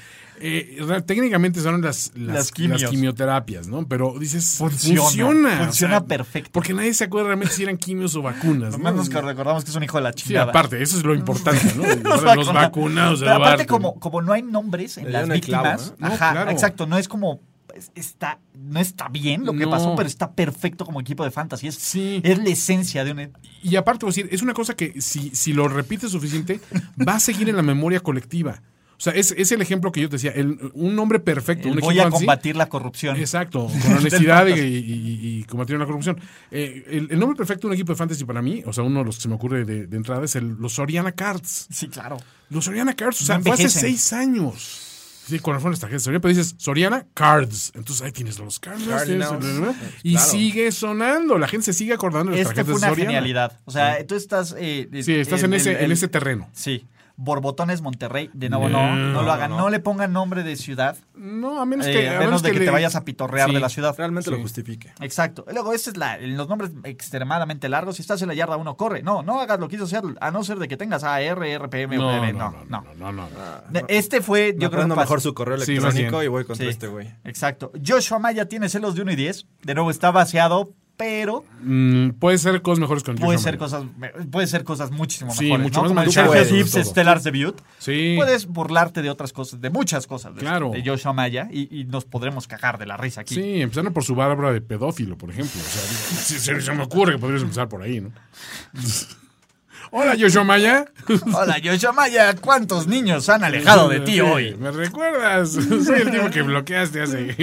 eh, 0.47 1.03
técnicamente 1.07 1.61
son 1.61 1.81
las, 1.81 2.13
las, 2.15 2.35
Las 2.35 2.53
quimios. 2.53 2.83
las 2.83 2.91
quimioterapias, 2.91 3.67
¿no? 3.69 3.87
Pero 3.89 4.15
dices, 4.19 4.57
Funciona, 4.59 5.01
funciona. 5.03 5.59
funciona 5.65 5.97
o 5.97 6.01
sea, 6.01 6.07
perfecto. 6.07 6.51
Porque 6.53 6.73
nadie 6.75 6.93
se 6.95 7.05
acuerda 7.05 7.29
realmente 7.29 7.55
si 7.55 7.63
eran 7.63 7.77
quimios 7.79 8.15
o 8.17 8.23
vacunas. 8.23 8.73
¿no? 8.73 8.79
Nomás 8.79 8.95
nos 8.95 9.09
recordamos 9.25 9.65
que 9.65 9.71
es 9.71 9.77
un 9.77 9.83
hijo 9.85 9.97
de 9.99 10.05
la 10.05 10.13
Sí, 10.13 10.25
chingada. 10.25 10.51
aparte, 10.51 10.83
eso 10.83 10.97
es 10.99 11.05
lo 11.05 11.15
importante, 11.15 11.65
¿no? 11.77 11.83
Los, 12.11 12.23
vacunados. 12.25 12.53
vacunados 12.55 13.21
Pero 13.21 13.33
aparte, 13.35 13.67
como, 13.67 13.99
como 13.99 14.23
no 14.23 14.33
hay 14.33 14.43
nombres 14.43 14.99
en 14.99 15.07
Le 15.07 15.11
las 15.13 15.23
clavo, 15.23 15.35
víctimas, 15.35 15.95
ajá, 16.01 16.33
claro. 16.33 16.51
exacto, 16.51 16.87
no 16.87 16.99
es 16.99 17.09
como 17.09 17.41
es- 17.75 17.91
está 17.95 18.39
no 18.55 18.79
está 18.81 19.09
bien 19.09 19.45
lo 19.45 19.53
que 19.53 19.65
No. 19.65 19.71
pasó, 19.71 19.95
pero 19.97 20.07
está 20.09 20.31
perfecto 20.33 20.85
como 20.85 21.01
equipo 21.01 21.25
de 21.25 21.31
fantasy. 21.31 21.67
Es, 21.69 21.75
Sí. 21.75 22.21
es 22.23 22.39
la 22.39 22.49
esencia 22.51 23.05
de 23.05 23.13
un 23.13 23.33
Y 23.63 23.77
aparte, 23.77 24.07
voy 24.07 24.13
a 24.13 24.15
decir, 24.15 24.29
es 24.33 24.43
una 24.43 24.55
cosa 24.55 24.75
que 24.75 25.01
si, 25.01 25.31
si 25.35 25.53
lo 25.53 25.67
repites 25.69 26.11
suficiente, 26.13 26.61
va 27.07 27.15
a 27.17 27.21
seguir 27.21 27.49
en 27.49 27.57
la 27.57 27.63
memoria 27.63 28.01
colectiva. 28.01 28.63
O 28.97 29.01
sea, 29.05 29.13
es, 29.13 29.33
es 29.37 29.51
el 29.53 29.61
ejemplo 29.61 29.91
que 29.93 30.01
yo 30.01 30.09
te 30.09 30.17
decía. 30.17 30.31
el- 30.31 30.59
un 30.75 30.95
nombre 30.95 31.19
perfecto, 31.21 31.69
un 31.69 31.77
voy 31.79 31.99
a 31.99 32.09
combatir 32.11 32.57
la 32.57 32.69
corrupción. 32.69 33.17
Exacto, 33.17 33.67
con 33.83 33.93
honestidad 33.99 34.47
y, 34.47 34.53
y- 34.53 34.57
y- 34.57 35.39
y 35.41 35.45
combatir 35.45 35.79
la 35.79 35.85
corrupción. 35.87 36.19
Eh, 36.51 36.85
el, 36.89 37.09
el 37.11 37.19
nombre 37.19 37.37
perfecto 37.37 37.63
de 37.63 37.69
un 37.69 37.75
equipo 37.75 37.93
de 37.93 37.97
fantasy 37.97 38.25
para 38.25 38.41
mí, 38.41 38.63
o 38.67 38.73
sea, 38.73 38.85
uno 38.85 39.01
de 39.01 39.05
los 39.07 39.17
que 39.17 39.23
se 39.23 39.29
me 39.29 39.35
ocurre 39.35 39.65
de, 39.65 39.87
de 39.87 39.97
entrada 39.97 40.25
es 40.25 40.37
el, 40.37 40.57
los 40.59 40.73
Soriana 40.75 41.13
Cards. 41.13 41.67
Sí, 41.71 41.89
claro. 41.89 42.17
Los 42.51 42.65
Soriana 42.67 42.95
Cards, 42.95 43.21
o 43.23 43.25
sea, 43.25 43.39
No 43.39 43.45
fue 43.45 43.53
hace 43.55 43.69
seis 43.69 44.13
años. 44.13 44.81
Sí, 45.27 45.39
cuando 45.39 45.59
fueron 45.59 45.73
las 45.73 45.81
tarjetas 45.81 46.03
de 46.03 46.05
Soriana, 46.05 46.21
pero 46.21 46.35
dices 46.37 46.55
Soriana 46.59 47.07
Cards. 47.15 47.73
Entonces 47.75 48.05
ahí 48.05 48.13
tienes 48.13 48.39
los 48.39 48.61
tienes- 48.61 48.87
Cardinals. 48.87 49.77
y 50.03 50.13
Claro. 50.13 50.31
sigue 50.31 50.71
sonando. 50.71 51.39
La 51.39 51.49
gente 51.49 51.65
se 51.65 51.73
sigue 51.73 51.95
acordando 51.95 52.31
de 52.33 52.37
las 52.39 52.43
Esta 52.43 52.55
tarjetas 52.55 52.73
fue 52.73 52.75
de 52.75 52.79
una 52.87 52.89
Soriana. 52.91 53.11
genialidad. 53.11 53.59
O 53.65 53.71
sea, 53.71 54.07
tú 54.07 54.15
estás... 54.17 54.55
eh, 54.59 54.87
Sí, 55.03 55.15
estás 55.15 55.43
en, 55.43 55.55
ese, 55.55 55.73
el- 55.73 55.85
en 55.87 55.93
ese 55.93 56.09
terreno. 56.09 56.49
Sí. 56.53 56.85
Borbotones 57.17 57.81
Monterrey, 57.81 58.29
de 58.35 58.49
nuevo 58.51 58.69
no, 58.69 58.95
no, 58.97 59.23
lo 59.23 59.33
hagan. 59.33 59.51
No, 59.53 59.69
le 59.71 59.79
pongan 59.79 60.13
nombre 60.13 60.43
de 60.43 60.57
ciudad, 60.57 60.97
No, 61.15 61.61
a 61.61 61.67
menos 61.67 61.87
eh, 61.87 61.93
que. 61.93 62.09
a 62.09 62.17
a 62.17 62.21
menos 62.21 62.43
de 62.43 62.51
que, 62.53 62.59
le- 62.59 62.65
te 62.65 62.71
vayas 62.73 62.97
a 62.97 63.05
pitorrear 63.05 63.49
Sí. 63.49 63.55
de 63.55 63.61
la 63.61 63.69
ciudad. 63.69 63.95
Realmente 63.97 64.31
Sí. 64.31 64.37
lo 64.37 64.43
justifique. 64.43 64.93
Exacto. 65.01 65.45
Luego, 65.53 65.73
este 65.73 65.91
es 65.91 65.97
la, 65.97 66.19
los 66.19 66.49
nombres 66.49 66.73
extremadamente 66.83 67.69
largos. 67.69 67.97
Si 67.97 68.03
estás 68.03 68.21
en 68.23 68.29
la 68.29 68.35
yarda 68.35 68.57
uno, 68.57 68.77
corre. 68.77 69.03
No, 69.03 69.23
no 69.23 69.41
hagas 69.41 69.61
lo 69.61 69.69
que 69.69 69.77
hizo 69.77 69.87
Seattle, 69.87 70.15
a 70.21 70.31
no 70.31 70.43
ser 70.43 70.59
de 70.59 70.67
que 70.69 70.77
tengas 70.77 71.05
AR, 71.05 71.39
RPM, 71.59 71.97
No, 71.97 72.09
UPM. 72.09 72.33
no, 72.39 72.51
No, 72.51 72.65
no, 72.69 72.95
no, 72.95 73.13
no, 73.13 73.13
no, 73.13 73.29
no. 73.71 73.81
Este 73.89 74.21
fue, 74.21 74.53
Yo 74.55 74.63
yo 74.63 74.71
creo 74.71 74.89
que 74.89 74.95
mejor 74.97 75.21
su 75.21 75.35
correo 75.35 75.55
electrónico 75.57 76.23
y 76.23 76.29
voy 76.29 76.45
contra 76.45 76.65
Sí. 76.67 76.71
este 76.71 76.89
güey. 76.89 77.13
Exacto. 77.25 77.71
Joshua 77.85 78.19
Maya 78.19 78.49
tiene 78.49 78.69
celos 78.69 78.95
de 78.95 79.03
uno 79.03 79.13
y 79.13 79.17
10. 79.17 79.47
De 79.63 79.75
nuevo 79.75 79.91
está 79.91 80.11
vaciado, 80.11 80.73
pero 80.97 81.45
Mm, 81.61 82.11
puede 82.21 82.37
ser 82.39 82.61
cosas 82.63 82.79
mejores 82.81 83.03
con 83.03 83.17
puede 83.17 83.39
ser 83.39 83.57
cosas 83.59 83.85
puede 84.31 84.47
ser 84.47 84.65
cosas 84.65 84.91
muchísimo 84.91 85.33
Sí, 85.35 85.45
mejores. 85.45 85.63
mucho 85.65 85.83
¿no? 85.83 85.95
más 85.95 86.15
Como 86.15 86.33
Gibbs. 86.45 86.73
Stellar's 86.89 87.25
Debut. 87.25 87.57
Sí. 87.79 88.15
Puedes 88.17 88.47
burlarte 88.47 89.01
de 89.03 89.11
otras 89.11 89.33
cosas, 89.33 89.61
de 89.61 89.71
muchas 89.71 90.07
cosas 90.07 90.35
de, 90.35 90.41
Claro. 90.41 90.71
de 90.71 90.83
Joshua 90.85 91.13
Maya 91.13 91.49
y, 91.51 91.81
y 91.81 91.85
nos 91.85 92.05
podremos 92.05 92.47
cagar 92.47 92.79
de 92.79 92.87
la 92.87 92.97
risa 92.97 93.23
aquí. 93.23 93.35
Sí, 93.35 93.63
empezando 93.63 93.93
por 93.93 94.05
su 94.05 94.15
bárbara 94.15 94.53
de 94.53 94.61
pedófilo, 94.61 95.17
por 95.17 95.31
ejemplo. 95.31 95.61
O 95.61 95.65
sea, 95.65 95.83
se, 96.39 96.61
se 96.61 96.73
me 96.73 96.83
ocurre 96.83 97.13
que 97.15 97.19
podrías 97.19 97.43
empezar 97.43 97.69
por 97.69 97.83
ahí, 97.83 98.01
¿no? 98.01 98.11
Hola, 99.91 100.17
Joshua 100.19 100.45
Maya. 100.45 100.85
Hola, 101.35 101.57
Joshua 101.63 101.93
Maya, 101.93 102.35
¿cuántos 102.37 102.87
niños 102.87 103.29
han 103.29 103.45
alejado 103.45 103.89
de 103.89 104.01
ti 104.01 104.21
hoy? 104.21 104.55
¿Me 104.57 104.71
recuerdas? 104.71 105.51
Soy 105.85 106.01
el 106.03 106.11
tipo 106.11 106.31
que 106.31 106.43
bloqueaste 106.43 107.03
hace 107.03 107.35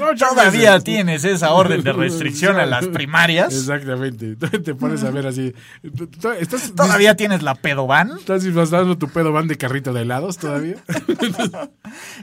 ocho 0.00 0.26
¿Todavía 0.30 0.70
meses. 0.72 0.84
tienes 0.84 1.24
esa 1.24 1.52
orden 1.52 1.82
de 1.82 1.92
restricción 1.92 2.56
a 2.58 2.66
las 2.66 2.86
primarias? 2.88 3.52
Exactamente. 3.54 4.36
Te 4.36 4.74
pones 4.74 5.02
a 5.04 5.10
ver 5.10 5.26
así. 5.26 5.52
Tú- 5.96 6.06
tú- 6.06 6.30
¿Estás, 6.30 6.72
¿Todavía 6.74 7.16
tienes 7.16 7.42
la 7.42 7.54
pedoban? 7.54 8.12
¿Estás 8.18 8.44
disfrazando 8.44 8.96
tu 8.96 9.08
pedo 9.08 9.32
van 9.32 9.48
de 9.48 9.56
carrito 9.56 9.92
de 9.92 10.02
helados 10.02 10.38
todavía? 10.38 10.76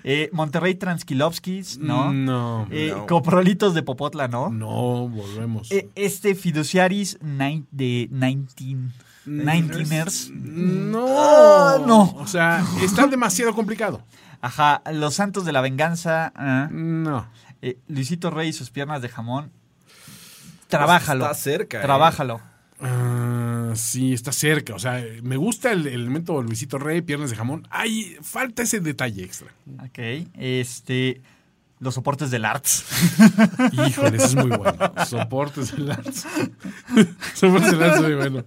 Eh, 0.04 0.30
Monterrey 0.32 0.76
Transkilovskis, 0.76 1.78
¿no? 1.80 2.14
No. 2.14 2.68
Eh, 2.72 2.94
no. 2.96 3.06
Coprolitos 3.06 3.74
de 3.74 3.84
Popotla, 3.84 4.28
¿no? 4.30 4.50
No, 4.50 5.10
volvemos. 5.10 5.70
Eh, 5.72 5.90
este 5.96 6.36
Fiduciaris 6.36 7.18
de 7.22 8.08
19... 8.10 8.92
19ers. 9.27 10.29
No. 10.31 11.05
Ah, 11.10 11.77
no. 11.86 12.13
O 12.17 12.27
sea, 12.27 12.63
está 12.81 13.07
demasiado 13.07 13.53
complicado. 13.53 14.03
Ajá, 14.41 14.81
Los 14.91 15.15
Santos 15.15 15.46
de 15.46 15.51
la 15.51 15.62
Venganza. 15.62 16.31
ah. 16.36 16.69
No. 16.72 17.27
Eh, 17.62 17.77
Luisito 17.88 18.29
Rey 18.29 18.50
y 18.50 18.53
sus 18.53 18.69
piernas 18.69 19.01
de 19.01 19.10
jamón. 19.10 19.51
Trabájalo. 20.67 21.25
Está 21.25 21.36
cerca, 21.36 21.79
eh. 21.79 21.81
Trabájalo. 21.81 22.41
Ah, 22.79 23.72
sí, 23.75 24.13
está 24.13 24.31
cerca. 24.31 24.75
O 24.75 24.79
sea, 24.79 25.03
me 25.24 25.38
gusta 25.38 25.72
el, 25.72 25.88
el 25.88 25.93
elemento 26.01 26.41
Luisito 26.43 26.77
Rey, 26.77 27.01
piernas 27.01 27.29
de 27.31 27.36
jamón. 27.36 27.67
Ay, 27.72 28.15
falta 28.22 28.63
ese 28.63 28.79
detalle 28.79 29.24
extra. 29.24 29.48
Ok. 29.84 30.27
Este. 30.36 31.22
Los 31.79 31.93
soportes 31.93 32.31
del 32.31 32.43
Arts. 32.46 32.86
Híjole, 33.88 34.17
eso 34.17 34.25
es 34.25 34.36
muy 34.36 34.50
bueno. 34.57 34.74
Soportes 35.05 35.75
del 35.75 35.91
Arts. 35.91 36.25
Soportes 37.36 37.72
del 37.72 37.84
Arts, 37.84 38.01
muy 38.01 38.15
bueno. 38.15 38.43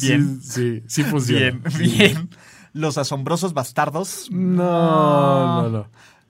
Bien. 0.00 0.40
Sí, 0.42 0.82
sí 0.88 1.04
funciona. 1.04 1.60
Bien, 1.78 1.96
bien. 1.98 2.30
Los 2.72 2.98
asombrosos 2.98 3.52
bastardos. 3.54 4.28
No, 4.30 5.62
no, 5.62 5.68
no. 5.70 5.88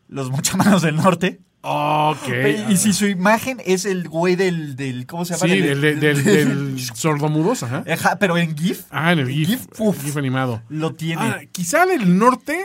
Los 0.09 0.31
mochamanos 0.31 0.83
del 0.83 0.97
norte. 0.97 1.41
Ok. 1.65 2.29
y 2.71 2.77
si 2.77 2.93
su 2.93 3.07
imagen 3.07 3.63
es 3.65 3.85
el 3.85 4.09
güey 4.09 4.35
del. 4.35 4.75
del 4.77 5.07
¿Cómo 5.07 5.25
se 5.25 5.35
llama? 5.35 5.55
Sí, 5.55 5.61
del, 5.61 5.81
del, 5.81 6.01
del, 6.01 6.25
del 6.25 6.81
sordomudos, 6.81 7.63
ajá. 7.63 7.85
Ajá, 7.91 8.19
pero 8.19 8.37
en 8.37 8.57
GIF 8.59 8.83
Ah, 8.91 9.13
en 9.13 9.21
el 9.21 9.29
GIF. 9.31 9.49
GIF, 9.49 9.67
uf. 9.79 10.03
GIF 10.03 10.17
animado. 10.17 10.61
lo 10.69 10.95
tiene. 10.97 11.23
Ah, 11.23 11.41
quizá 11.53 11.87
del 11.87 12.19
norte, 12.19 12.61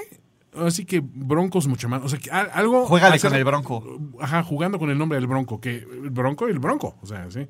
así 0.66 0.86
que 0.86 1.02
Broncos 1.04 1.68
mucho 1.68 1.88
más. 1.90 2.02
O 2.04 2.10
sea, 2.10 2.20
que 2.20 2.30
algo. 2.32 2.86
Juégale 2.88 3.16
hacer- 3.16 3.30
con 3.32 3.38
el 3.38 3.44
Bronco. 3.46 4.00
Ajá, 4.22 4.44
jugando 4.44 4.80
con 4.80 4.90
el 4.90 4.98
nombre 4.98 5.18
del 5.18 5.28
Bronco. 5.28 5.60
Que 5.62 5.78
el 5.78 6.10
Bronco 6.10 6.48
y 6.48 6.52
el 6.52 6.60
Bronco. 6.60 6.98
O 7.02 7.06
sea, 7.08 7.30
sí. 7.30 7.48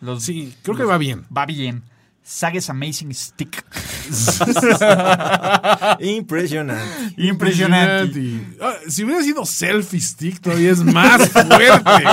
Los- 0.00 0.22
Sí, 0.22 0.54
creo 0.62 0.76
que 0.76 0.84
va 0.84 0.98
bien. 0.98 1.24
Va 1.34 1.46
bien. 1.46 1.82
Sages 2.22 2.68
Amazing 2.68 3.14
Stick. 3.14 3.64
Impresionante. 6.00 6.82
Impresionante. 7.16 8.40
Ah, 8.60 8.74
si 8.88 9.04
hubiera 9.04 9.22
sido 9.22 9.44
selfie 9.46 10.00
stick, 10.00 10.40
todavía 10.40 10.72
es 10.72 10.82
más 10.84 11.28
fuerte. 11.30 12.04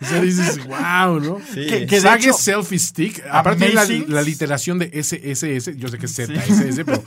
O 0.00 0.04
sea, 0.04 0.20
dices, 0.20 0.60
wow, 0.66 1.20
¿no? 1.20 1.38
Sí. 1.54 1.66
Que- 1.66 1.84
hecho- 1.84 2.32
selfie 2.34 2.78
stick. 2.78 3.22
Aparte 3.30 3.72
la, 3.72 3.84
la 4.08 4.22
literación 4.22 4.78
de 4.78 4.90
SSS. 5.02 5.76
Yo 5.76 5.88
sé 5.88 5.98
que 5.98 6.06
es 6.06 6.14
ZSS, 6.14 6.84
pero 6.84 7.02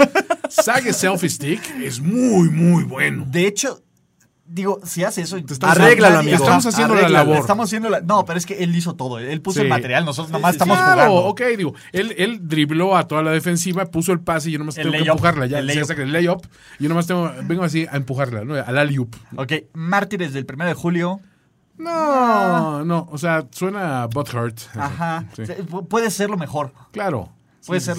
Sage 0.50 0.94
selfie 0.94 1.30
stick 1.30 1.62
es 1.84 2.00
muy, 2.00 2.50
muy 2.50 2.84
bueno. 2.84 3.26
De 3.28 3.48
hecho, 3.48 3.82
digo, 4.46 4.80
si 4.84 5.04
hace 5.04 5.22
eso. 5.22 5.38
estamos- 5.38 5.78
Arréglalo, 5.78 6.20
amigo. 6.20 6.36
Estamos 6.36 6.66
haciendo 6.66 6.96
la 6.96 7.08
labor. 7.10 7.38
Estamos 7.38 7.70
haciendo 7.70 7.90
la. 7.90 8.02
No, 8.02 8.26
pero 8.26 8.38
es 8.40 8.46
que 8.46 8.64
él 8.64 8.76
hizo 8.76 8.96
todo. 8.96 9.20
Él 9.20 9.42
puso 9.42 9.60
Sí. 9.60 9.64
el 9.64 9.70
material. 9.70 10.06
Nosotros 10.06 10.32
nomás 10.32 10.52
sí, 10.52 10.56
estamos 10.56 10.78
Claro, 10.78 11.12
jugando. 11.12 11.30
ok, 11.30 11.42
digo, 11.58 11.74
él, 11.92 12.16
él 12.18 12.40
dribló 12.48 12.98
a 12.98 13.08
toda 13.08 13.22
la 13.22 13.32
defensiva, 13.32 13.86
puso 13.86 14.12
el 14.12 14.20
pase 14.22 14.50
y 14.50 14.54
yo 14.54 14.60
nomás 14.60 14.78
El 14.78 14.92
tengo 14.92 15.04
que 15.04 15.10
empujarla. 15.10 15.46
Ya, 15.46 15.60
el 15.60 15.68
layup. 15.68 15.90
el 15.92 16.12
layup. 16.12 16.46
Yo 16.80 16.90
nomás 16.90 17.06
tengo, 17.08 17.32
vengo 17.44 17.64
así 17.64 17.86
a 17.92 17.96
empujarla, 17.96 18.44
¿no? 18.44 18.56
Al 18.56 18.78
alley-oop. 18.78 19.16
Ok, 19.38 19.54
Mártires 19.74 20.34
del 20.34 20.46
1 20.46 20.66
de 20.66 20.74
julio. 20.74 21.20
No, 21.78 22.84
no, 22.84 23.08
o 23.12 23.18
sea, 23.18 23.46
suena 23.52 24.04
a 24.04 24.08
butthurt. 24.08 24.60
Ajá. 24.76 25.26
Sí. 25.36 25.44
Puede 25.90 26.12
serlo 26.12 26.36
mejor. 26.38 26.74
Claro. 26.92 27.30
Puede 27.66 27.80
sí. 27.82 27.92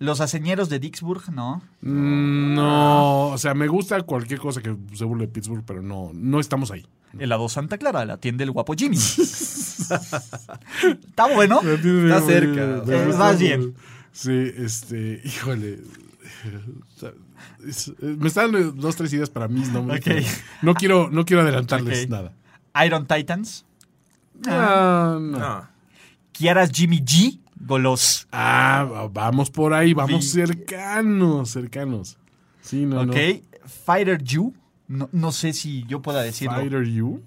Los 0.00 0.20
aceñeros 0.20 0.68
de 0.68 0.78
Dixburg, 0.78 1.32
¿no? 1.32 1.60
Mm, 1.80 2.54
No, 2.54 3.28
o 3.30 3.38
sea, 3.38 3.54
me 3.54 3.66
gusta 3.66 4.00
cualquier 4.02 4.38
cosa 4.40 4.60
que 4.62 4.76
se 4.94 5.04
burle 5.04 5.26
de 5.26 5.32
Pittsburgh, 5.32 5.64
pero 5.66 5.82
no, 5.82 6.10
no 6.14 6.38
estamos 6.40 6.70
ahí. 6.70 6.86
El 7.18 7.30
lado 7.30 7.48
Santa 7.48 7.78
Clara, 7.78 8.04
la 8.04 8.18
tienda 8.18 8.42
del 8.42 8.50
guapo 8.52 8.74
Jimmy. 8.76 8.96
Está 8.96 9.98
bueno. 11.34 11.60
Está 11.62 12.20
cerca. 12.22 12.82
Eh, 12.86 13.14
vas 13.16 13.38
bien. 13.38 13.74
Sí, 14.12 14.52
este, 14.56 15.20
híjole. 15.24 15.78
Es- 17.66 17.92
Me 18.00 18.28
están 18.28 18.52
dando 18.52 18.72
dos, 18.72 18.96
tres 18.96 19.12
ideas 19.12 19.30
para 19.30 19.48
mis 19.48 19.68
nombres. 19.70 20.00
Ok. 20.00 20.04
pero 20.06 20.26
No 20.62 20.74
quiero, 20.74 21.10
no 21.10 21.24
quiero 21.24 21.42
adelantarles 21.42 22.08
nada. 22.08 22.32
Iron 22.84 23.06
Titans. 23.06 23.64
Ah, 24.46 25.18
no. 25.20 25.38
No. 25.38 25.68
Kiara's 26.32 26.70
Jimmy 26.72 27.00
G. 27.00 27.38
Golos. 27.60 28.28
Ah, 28.32 29.08
vamos 29.12 29.50
por 29.50 29.74
ahí, 29.74 29.94
vamos 29.94 30.26
cercanos, 30.30 31.50
cercanos. 31.50 32.18
Sí, 32.60 32.86
no, 32.86 33.02
ok. 33.02 33.16
Fighter 33.84 34.22
You. 34.22 34.54
No, 34.86 35.08
no 35.12 35.32
sé 35.32 35.52
si 35.52 35.84
yo 35.84 36.00
pueda 36.00 36.20
no. 36.20 36.24
decirlo. 36.24 36.56
Fighter 36.56 36.84
You. 36.84 37.22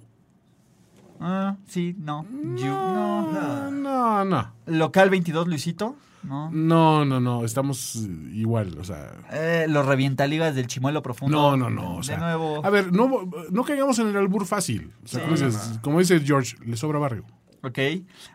Ah, 1.19 1.55
sí, 1.67 1.95
no. 1.99 2.25
You, 2.55 2.65
no. 2.65 3.31
No, 3.31 3.71
no, 3.71 4.25
no. 4.25 4.53
Local 4.65 5.09
22, 5.09 5.47
Luisito. 5.47 5.95
No. 6.23 6.51
No, 6.51 7.03
no, 7.03 7.19
no, 7.19 7.43
estamos 7.45 7.95
eh, 7.95 8.07
igual, 8.33 8.77
o 8.79 8.83
sea. 8.83 9.11
Eh, 9.31 9.65
los 9.67 9.85
revientaligas 9.85 10.53
del 10.55 10.67
chimuelo 10.67 11.01
profundo. 11.01 11.35
No, 11.35 11.57
no, 11.57 11.69
no. 11.69 11.95
O 11.97 12.03
sea, 12.03 12.15
de 12.15 12.21
nuevo. 12.21 12.63
A 12.65 12.69
ver, 12.69 12.91
no, 12.93 13.29
no 13.49 13.63
caigamos 13.63 13.97
en 13.99 14.07
el 14.07 14.17
albur 14.17 14.45
fácil. 14.45 14.91
O 15.03 15.07
sea, 15.07 15.19
Sí, 15.19 15.25
como, 15.25 15.35
dices- 15.37 15.79
como 15.81 15.99
dice 15.99 16.19
George, 16.19 16.55
le 16.63 16.77
sobra 16.77 16.99
barrio. 16.99 17.23
Ok. 17.63 17.77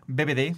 BBD. 0.08 0.56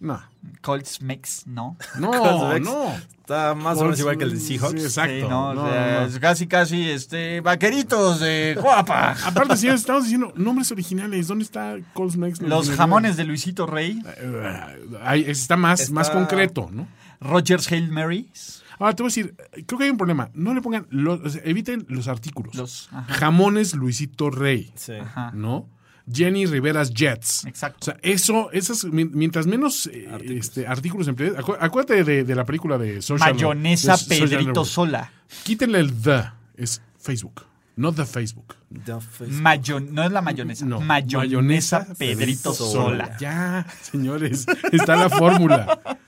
No. 0.00 0.22
Colts 0.62 1.02
Mex, 1.02 1.46
no. 1.46 1.76
No, 1.98 2.10
Cosmex. 2.12 2.64
no. 2.64 2.94
Está 3.20 3.54
más 3.54 3.76
o 3.78 3.82
menos 3.84 3.98
igual 3.98 4.16
que 4.16 4.24
el 4.24 4.30
de 4.30 4.40
Seahawks. 4.40 4.80
Sí, 4.80 4.86
exacto. 4.86 5.12
Sí, 5.14 5.20
no, 5.22 5.52
No, 5.54 5.64
o 5.64 5.68
sea, 5.70 5.92
no, 5.94 6.00
no. 6.00 6.06
es 6.06 6.18
casi, 6.18 6.46
casi, 6.46 6.88
este, 6.90 7.40
vaqueritos 7.40 8.20
de 8.20 8.56
guapa. 8.60 9.16
Aparte, 9.26 9.56
si 9.56 9.68
estamos 9.68 10.04
diciendo 10.04 10.32
nombres 10.36 10.70
originales, 10.72 11.28
¿dónde 11.28 11.44
está 11.44 11.76
Colts 11.94 12.16
Mex? 12.16 12.40
Los 12.40 12.70
jamones 12.70 13.16
de 13.16 13.24
Luisito 13.24 13.66
Rey. 13.66 14.00
Eh, 14.16 14.96
ahí 15.02 15.24
está 15.26 15.56
más, 15.56 15.80
Está- 15.80 15.92
más 15.94 16.10
concreto, 16.10 16.70
¿no? 16.72 16.86
Rogers 17.20 17.70
Hail 17.72 17.90
Marys. 17.90 18.62
Ahora 18.78 18.94
te 18.94 19.02
voy 19.02 19.08
a 19.08 19.10
decir, 19.10 19.34
creo 19.66 19.76
que 19.78 19.84
hay 19.84 19.90
un 19.90 19.96
problema. 19.98 20.30
No 20.34 20.54
le 20.54 20.62
pongan, 20.62 20.86
los- 20.90 21.20
o 21.20 21.28
sea, 21.28 21.42
eviten 21.44 21.84
los 21.88 22.06
artículos. 22.06 22.54
Los, 22.54 22.88
ajá, 22.92 23.12
Jamones 23.12 23.74
Luisito 23.74 24.30
Rey, 24.30 24.72
Sí. 24.76 24.92
ajá, 24.94 25.32
¿no? 25.34 25.68
Jenny 26.12 26.46
Rivera's 26.46 26.92
Jets. 26.92 27.44
exacto. 27.46 27.78
O 27.80 27.84
sea, 27.84 27.96
eso, 28.02 28.50
esas, 28.52 28.84
mi- 28.84 29.04
mientras 29.04 29.46
menos 29.46 29.86
eh, 29.92 30.08
Artículos. 30.10 30.44
este, 30.46 30.66
artículos 30.66 31.08
emplees, 31.08 31.34
acu- 31.36 31.56
acuérdate 31.60 32.04
de, 32.04 32.24
de 32.24 32.34
la 32.34 32.44
película 32.44 32.78
de 32.78 33.00
Social 33.02 33.34
Mayonesa 33.34 33.96
de 33.96 34.04
Pedrito. 34.06 34.64
Sola. 34.64 35.10
Quítenle 35.44 35.80
el 35.80 35.92
the, 36.02 36.24
es 36.56 36.80
Facebook, 36.98 37.42
no 37.76 37.92
the 37.92 38.04
Facebook. 38.06 38.54
The 38.84 38.94
face- 39.00 39.30
Mayo, 39.30 39.80
no 39.80 40.02
es 40.04 40.10
la 40.12 40.20
mayonesa. 40.22 40.64
No, 40.66 40.80
mayonesa, 40.80 41.80
Pedrito 41.96 41.98
Pedrito 41.98 42.54
Sola. 42.54 43.04
Sola. 43.06 43.16
Ya, 43.18 43.66
señores, 43.82 44.46
está 44.72 44.96
la 44.96 45.08
fórmula. 45.10 45.98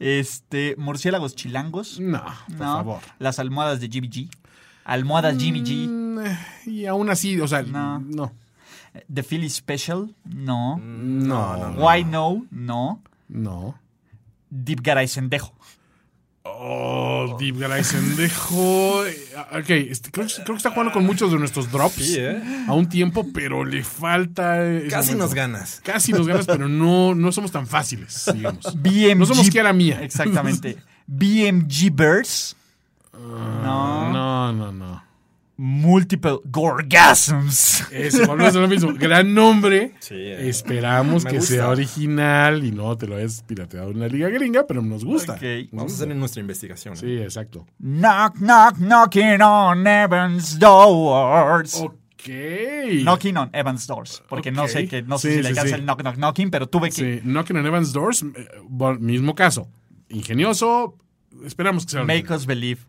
Este, 0.00 0.74
murciélagos 0.76 1.34
chilangos. 1.36 2.00
No, 2.00 2.22
por 2.48 2.56
no. 2.58 2.58
favor. 2.76 3.00
Las 3.18 3.38
almohadas 3.38 3.80
de 3.80 3.88
Jimmy 3.88 4.08
G. 4.08 4.28
Almohadas 4.84 5.36
Jimmy 5.38 5.62
G. 5.62 5.88
Mm, 5.88 6.18
eh, 6.26 6.38
Y 6.66 6.86
aún 6.86 7.10
así, 7.10 7.40
o 7.40 7.46
sea, 7.48 7.62
No. 7.62 8.00
no. 8.00 8.32
The 9.12 9.22
Philly 9.22 9.50
Special. 9.50 10.14
No. 10.24 10.76
No, 10.78 11.56
no, 11.56 11.70
no. 11.72 11.84
Why 11.86 12.04
No. 12.04 12.46
No. 12.50 13.02
No. 13.28 13.78
Deep 14.50 14.80
Garay 14.82 15.08
Sendejo. 15.08 15.52
Oh, 16.48 17.36
Deep 17.40 17.56
Gryzen 17.58 18.14
dejó. 18.16 19.04
eh, 19.04 19.16
Ok, 19.58 19.68
este, 19.70 20.10
creo, 20.12 20.26
creo 20.28 20.44
que 20.46 20.56
está 20.56 20.70
jugando 20.70 20.92
con 20.92 21.04
muchos 21.04 21.32
de 21.32 21.38
nuestros 21.38 21.70
drops 21.72 21.94
Sí, 21.96 22.16
¿eh? 22.18 22.64
a 22.68 22.72
un 22.72 22.88
tiempo, 22.88 23.26
pero 23.34 23.64
le 23.64 23.82
falta. 23.82 24.58
Casi 24.88 25.08
momento. 25.12 25.24
nos 25.24 25.34
ganas. 25.34 25.80
Casi 25.84 26.12
nos 26.12 26.26
ganas, 26.26 26.46
pero 26.46 26.68
no, 26.68 27.14
no 27.16 27.32
somos 27.32 27.50
tan 27.50 27.66
fáciles, 27.66 28.30
digamos. 28.32 28.64
BMG. 28.80 29.16
No 29.16 29.26
somos 29.26 29.50
Kiara 29.50 29.72
Mía. 29.72 30.00
Exactamente. 30.02 30.78
BMG 31.06 31.90
Birds. 31.92 32.56
No. 33.12 34.12
No, 34.12 34.52
no, 34.52 34.72
no. 34.72 35.02
Multiple 35.58 36.38
Gorgasms. 36.44 37.86
Ese, 37.90 38.26
volvemos 38.26 38.54
a 38.56 38.60
lo 38.60 38.68
mismo. 38.68 38.92
Gran 38.94 39.32
nombre. 39.32 39.94
Sí, 40.00 40.14
eh. 40.14 40.48
Esperamos 40.48 41.24
Me 41.24 41.30
que 41.30 41.36
gusta. 41.38 41.54
sea 41.54 41.68
original 41.70 42.64
y 42.64 42.72
no 42.72 42.96
te 42.96 43.06
lo 43.06 43.16
hayas 43.16 43.42
pirateado 43.42 43.90
en 43.90 43.96
una 43.96 44.08
liga 44.08 44.28
gringa, 44.28 44.66
pero 44.66 44.82
nos 44.82 45.04
gusta. 45.04 45.34
Ok. 45.34 45.42
Vamos 45.72 45.92
a 45.92 45.94
hacer 46.04 46.14
nuestra 46.14 46.40
investigación. 46.40 46.94
¿eh? 46.94 46.98
Sí, 46.98 47.16
exacto. 47.18 47.66
Knock, 47.78 48.36
knock, 48.38 48.76
knocking 48.78 49.40
on 49.40 49.86
Evan's 49.86 50.58
doors. 50.58 51.74
Ok. 51.76 52.28
Knocking 53.02 53.36
on 53.38 53.50
Evan's 53.52 53.86
doors. 53.86 54.22
Porque 54.28 54.50
no 54.52 54.68
sé 54.68 54.86
que 54.88 55.02
no 55.02 55.16
sé 55.18 55.28
Sí, 55.30 55.36
si 55.36 55.42
le 55.42 55.48
alcanza 55.48 55.68
sí. 55.76 55.80
el 55.80 55.86
knock, 55.86 56.00
knock, 56.02 56.16
knocking, 56.16 56.50
pero 56.50 56.68
tuve 56.68 56.90
que. 56.90 57.20
Sí, 57.20 57.20
Knocking 57.22 57.56
on 57.56 57.66
Evans 57.66 57.92
Doors, 57.92 58.22
eh, 58.22 58.48
mismo 59.00 59.34
caso. 59.34 59.68
Ingenioso. 60.08 60.96
Esperamos 61.44 61.86
que 61.86 61.92
sea. 61.92 62.04
Make 62.04 62.32
us 62.32 62.44
believe. 62.46 62.82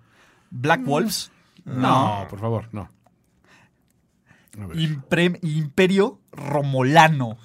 Black 0.50 0.82
Wolves. 0.86 1.32
No, 1.68 2.26
por 2.30 2.40
favor, 2.40 2.70
no. 2.72 2.90
Impre- 4.74 5.38
Imperio 5.44 6.20
Romolano. 6.32 7.38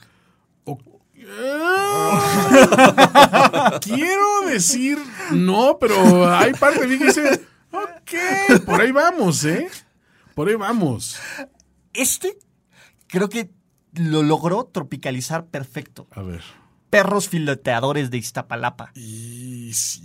Quiero 3.80 4.42
decir 4.46 4.98
no, 5.32 5.78
pero 5.80 6.30
hay 6.34 6.52
parte 6.52 6.80
de 6.80 6.86
mí 6.88 6.98
que 6.98 7.06
dice, 7.06 7.46
ok, 7.70 8.62
por 8.64 8.80
ahí 8.80 8.90
vamos, 8.92 9.44
¿eh? 9.44 9.68
Por 10.34 10.48
ahí 10.48 10.54
vamos. 10.56 11.18
Este 11.92 12.38
creo 13.06 13.28
que 13.28 13.50
lo 13.94 14.22
logró 14.22 14.64
tropicalizar 14.64 15.46
perfecto. 15.46 16.06
A 16.12 16.22
ver. 16.22 16.42
Perros 16.90 17.28
fileteadores 17.28 18.10
de 18.10 18.18
Iztapalapa. 18.18 18.90
Y 18.94 19.72
sí, 19.74 20.00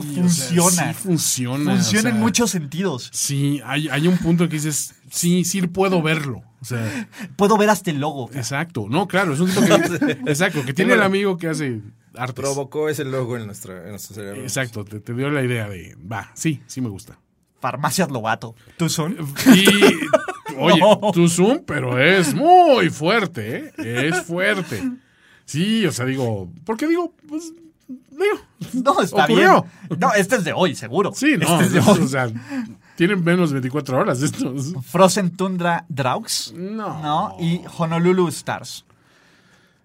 o 0.00 0.02
sea, 0.02 0.12
Funciona. 0.22 0.92
sí 0.92 0.98
funciona. 1.02 1.72
Funciona 1.76 1.98
o 2.00 2.02
sea, 2.02 2.10
en 2.10 2.20
muchos 2.20 2.50
sentidos. 2.50 3.08
Sí, 3.12 3.60
hay, 3.64 3.88
hay 3.88 4.08
un 4.08 4.18
punto 4.18 4.44
en 4.44 4.50
que 4.50 4.56
dices, 4.56 4.94
sí, 5.10 5.44
sí 5.44 5.62
puedo 5.66 6.02
verlo. 6.02 6.42
O 6.60 6.64
sea, 6.64 7.08
Puedo 7.36 7.56
ver 7.56 7.70
hasta 7.70 7.90
el 7.90 8.00
logo. 8.00 8.28
exacto. 8.34 8.86
No, 8.90 9.08
claro, 9.08 9.32
es 9.32 9.40
un 9.40 9.50
tipo 9.50 9.62
que, 9.66 10.12
exacto, 10.30 10.64
que 10.64 10.74
tiene 10.74 10.92
el 10.94 11.02
amigo 11.02 11.38
que 11.38 11.48
hace 11.48 11.80
artes. 12.14 12.34
Provocó 12.44 12.88
ese 12.88 13.04
logo 13.04 13.36
en, 13.36 13.46
nuestra, 13.46 13.84
en 13.84 13.90
nuestro 13.90 14.14
cerebro. 14.14 14.42
Exacto, 14.42 14.84
te, 14.84 15.00
te 15.00 15.14
dio 15.14 15.30
la 15.30 15.42
idea 15.42 15.68
de, 15.68 15.96
va, 16.10 16.30
sí, 16.34 16.60
sí 16.66 16.80
me 16.80 16.88
gusta. 16.90 17.18
Farmacias 17.60 18.10
Lobato. 18.10 18.54
¿Tú 18.76 18.88
son? 18.88 19.16
Y, 19.54 19.64
oye, 20.58 20.80
No. 20.80 21.10
tu 21.12 21.28
Zoom, 21.28 21.60
pero 21.66 21.98
es 21.98 22.34
muy 22.34 22.90
fuerte, 22.90 23.72
¿eh? 23.78 24.08
Es 24.08 24.22
fuerte. 24.22 24.82
Sí, 25.44 25.84
o 25.86 25.92
sea, 25.92 26.04
digo, 26.06 26.52
porque 26.64 26.86
digo, 26.86 27.14
pues, 27.28 27.52
digo, 27.54 27.69
No, 28.74 29.00
está 29.02 29.24
Ocurrió. 29.24 29.66
bien. 29.88 30.00
No, 30.00 30.12
este 30.12 30.36
es 30.36 30.44
de 30.44 30.52
hoy, 30.52 30.74
seguro. 30.74 31.12
sí, 31.14 31.36
no, 31.38 31.60
Este 31.60 31.64
es 31.78 31.84
de 31.84 31.90
hoy. 31.90 32.00
o 32.00 32.08
sea, 32.08 32.28
tienen 32.96 33.24
menos 33.24 33.50
de 33.50 33.54
24 33.54 33.98
horas 33.98 34.22
estos. 34.22 34.74
Frozen 34.84 35.36
Tundra 35.36 35.84
Draux. 35.88 36.52
No. 36.56 37.02
No. 37.02 37.36
Y 37.40 37.62
Honolulu 37.78 38.28
Stars. 38.28 38.84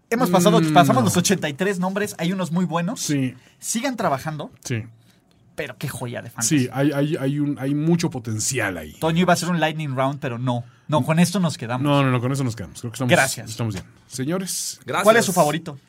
Hemos 0.10 0.30
pasado, 0.30 0.62
Mm, 0.62 0.74
pasamos 0.74 1.02
no. 1.04 1.06
los 1.10 1.18
83 1.18 1.80
nombres. 1.80 2.16
Hay 2.20 2.32
unos 2.32 2.52
muy 2.52 2.66
buenos. 2.66 3.00
Sí, 3.02 3.34
Sigan 3.60 3.98
trabajando, 3.98 4.52
sí, 4.64 4.84
pero 5.56 5.78
qué 5.78 5.88
joya 5.90 6.22
de 6.22 6.30
fantasy. 6.30 6.60
sí, 6.60 6.70
hay, 6.72 6.92
hay, 6.92 7.16
hay, 7.20 7.40
un, 7.40 7.58
hay 7.60 7.74
mucho 7.74 8.10
potencial 8.12 8.78
ahí. 8.78 8.94
Toño 9.00 9.22
iba 9.22 9.34
a 9.34 9.36
ser 9.36 9.50
un 9.50 9.60
lightning 9.60 9.96
round, 9.96 10.20
pero 10.20 10.38
no. 10.38 10.64
No, 10.88 11.04
con 11.04 11.18
esto 11.18 11.40
nos 11.40 11.58
quedamos. 11.58 11.82
No, 11.84 12.04
no, 12.04 12.12
no, 12.12 12.22
con 12.22 12.32
eso 12.32 12.44
nos 12.44 12.56
quedamos. 12.56 12.80
Creo 12.82 12.92
que 12.92 12.96
estamos, 12.96 13.10
Gracias. 13.12 13.50
estamos 13.50 13.74
bien. 13.74 13.86
Señores, 14.08 14.80
Gracias. 14.86 15.04
¿Cuál 15.04 15.18
es 15.18 15.26
su 15.26 15.34
favorito? 15.34 15.80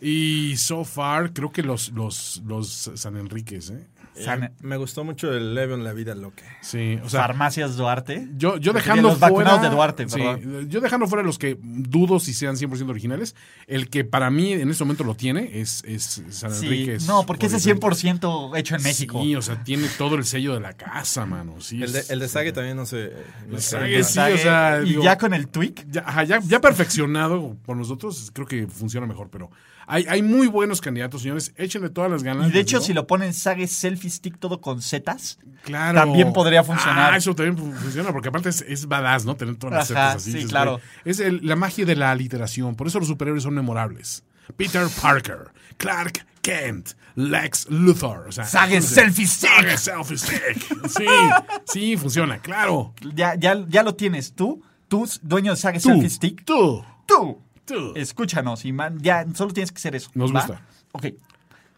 Y 0.00 0.56
so 0.56 0.84
far, 0.84 1.32
creo 1.32 1.50
que 1.50 1.62
los, 1.62 1.90
los, 1.92 2.42
los 2.46 2.90
San 2.94 3.16
Enriques, 3.16 3.70
¿eh? 3.70 3.86
Eh, 4.18 4.48
me 4.62 4.78
gustó 4.78 5.04
mucho 5.04 5.30
el 5.30 5.54
Levion 5.54 5.84
La 5.84 5.92
Vida 5.92 6.14
Loca. 6.14 6.42
Sí, 6.62 6.98
o 7.04 7.08
sea, 7.10 7.20
Farmacias 7.20 7.76
Duarte. 7.76 8.26
Yo, 8.38 8.56
yo 8.56 8.72
dejando 8.72 9.10
los 9.10 9.18
fuera. 9.18 9.28
vacunados 9.30 9.60
de 9.60 9.68
Duarte, 9.68 10.08
sí, 10.08 10.16
perdón. 10.16 10.70
yo 10.70 10.80
dejando 10.80 11.06
fuera 11.06 11.22
los 11.22 11.36
que 11.38 11.58
dudo 11.60 12.18
si 12.18 12.32
sean 12.32 12.56
100% 12.56 12.88
originales. 12.88 13.36
El 13.66 13.90
que 13.90 14.04
para 14.04 14.30
mí 14.30 14.52
en 14.54 14.70
este 14.70 14.84
momento 14.84 15.04
lo 15.04 15.16
tiene 15.16 15.60
es, 15.60 15.84
es 15.84 16.22
San 16.30 16.50
Sí. 16.54 16.64
Enrique. 16.64 16.96
No, 17.06 17.26
porque 17.26 17.44
ese 17.44 17.56
es 17.56 17.66
obviamente. 17.66 18.26
100% 18.26 18.56
hecho 18.58 18.76
en 18.76 18.82
México. 18.84 19.22
Sí, 19.22 19.36
o 19.36 19.42
sea, 19.42 19.62
tiene 19.62 19.86
todo 19.98 20.14
el 20.14 20.24
sello 20.24 20.54
de 20.54 20.60
la 20.60 20.72
casa, 20.72 21.26
mano. 21.26 21.60
Sí, 21.60 21.82
El 21.82 21.92
de, 21.92 22.02
el 22.08 22.18
de 22.18 22.28
Sage 22.28 22.52
también 22.52 22.78
no 22.78 22.86
sé. 22.86 23.12
No. 23.46 23.60
Sage, 23.60 24.02
sí, 24.02 24.14
Sague, 24.14 24.34
o 24.34 24.38
sea, 24.38 24.80
y 24.82 24.88
digo- 24.88 25.02
ya 25.02 25.18
con 25.18 25.34
el 25.34 25.48
tweak. 25.48 25.84
Ya, 25.90 26.04
ajá, 26.06 26.24
ya, 26.24 26.38
ya 26.40 26.58
perfeccionado 26.62 27.54
por 27.66 27.76
nosotros, 27.76 28.30
creo 28.32 28.46
que 28.46 28.66
funciona 28.66 29.06
mejor, 29.06 29.28
pero 29.30 29.50
hay, 29.86 30.04
hay 30.08 30.22
muy 30.22 30.46
buenos 30.48 30.80
candidatos, 30.80 31.22
señores. 31.22 31.52
Échenle 31.56 31.90
todas 31.90 32.10
las 32.10 32.22
ganas. 32.22 32.48
Y 32.48 32.52
de 32.52 32.60
hecho, 32.60 32.80
si 32.80 32.92
lo 32.92 33.06
ponen 33.06 33.32
Sage 33.32 33.66
Selfie 33.66 34.10
Stick 34.10 34.38
todo 34.38 34.60
con 34.60 34.82
zetas, 34.82 35.38
Claro. 35.62 35.98
También 36.00 36.32
podría 36.32 36.62
funcionar. 36.62 37.14
Ah, 37.14 37.16
eso 37.16 37.34
también 37.34 37.58
fu- 37.58 37.72
funciona, 37.72 38.12
porque 38.12 38.28
aparte 38.28 38.50
es, 38.50 38.60
es 38.68 38.86
badass, 38.86 39.24
¿no? 39.24 39.34
Tener 39.34 39.56
todas 39.56 39.74
las 39.78 39.90
Ajá, 39.90 40.10
setas 40.12 40.16
así. 40.22 40.30
sí, 40.30 40.36
dices, 40.38 40.50
claro. 40.50 40.80
Es 41.04 41.18
el- 41.18 41.40
la 41.44 41.56
magia 41.56 41.84
de 41.84 41.96
la 41.96 42.12
aliteración. 42.12 42.76
Por 42.76 42.86
eso 42.86 43.00
los 43.00 43.08
superhéroes 43.08 43.42
son 43.42 43.54
memorables. 43.54 44.22
Peter 44.56 44.86
Parker, 45.02 45.48
Clark 45.76 46.24
Kent, 46.40 46.90
Lex 47.16 47.68
Luthor. 47.68 48.26
O 48.28 48.32
sea, 48.32 48.44
Selfie 48.44 49.26
Stick. 49.26 49.50
Sage 49.50 49.76
Selfie 49.78 50.18
Stick. 50.18 50.88
Sí, 50.88 51.06
sí, 51.66 51.96
funciona, 51.96 52.38
claro. 52.38 52.94
ya, 53.14 53.34
ya, 53.34 53.64
ya 53.68 53.82
lo 53.82 53.96
tienes 53.96 54.34
tú, 54.34 54.62
tú, 54.86 55.08
dueño 55.22 55.50
de 55.52 55.56
Sage 55.56 55.80
Tú, 55.80 55.88
Selfie 55.88 56.10
Stick. 56.10 56.44
tú, 56.44 56.84
Tú, 57.06 57.40
tú. 57.66 57.92
escúchanos 57.94 58.64
y 58.64 58.72
man, 58.72 58.98
ya 59.02 59.26
solo 59.34 59.52
tienes 59.52 59.72
que 59.72 59.76
hacer 59.78 59.94
eso. 59.96 60.10
Nos 60.14 60.34
¿va? 60.34 60.40
gusta. 60.40 60.62
Ok. 60.92 61.06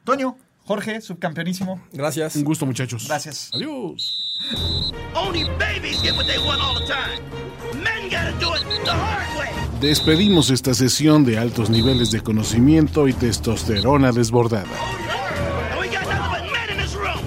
Toño, 0.04 0.36
Jorge, 0.64 1.00
subcampeonísimo. 1.00 1.80
Gracias. 1.92 2.36
Un 2.36 2.44
gusto, 2.44 2.66
muchachos. 2.66 3.06
Gracias. 3.08 3.50
Adiós. 3.54 4.38
Only 5.14 5.44
babies 5.58 6.00
get 6.02 6.14
what 6.14 6.26
they 6.26 6.38
want 6.38 6.60
all 6.60 6.74
the 6.78 6.86
time. 6.86 7.22
Men 7.82 8.10
gotta 8.10 8.32
do 8.38 8.54
it 8.54 8.84
the 8.84 8.90
hard 8.90 9.38
way. 9.38 9.48
Despedimos 9.80 10.50
esta 10.50 10.74
sesión 10.74 11.24
de 11.24 11.38
altos 11.38 11.70
niveles 11.70 12.10
de 12.10 12.20
conocimiento 12.20 13.08
y 13.08 13.12
testosterona 13.12 14.12
desbordada. 14.12 14.66
Room. 16.94 17.20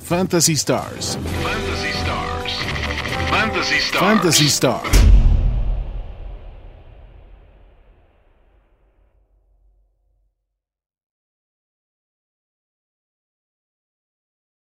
Fantasy 0.00 0.52
Stars. 0.52 1.18
Fantasy 1.42 1.88
Stars. 1.88 2.52
Fantasy 3.30 3.76
Stars. 3.76 4.00
Fantasy 4.00 4.46
Stars. 4.46 5.13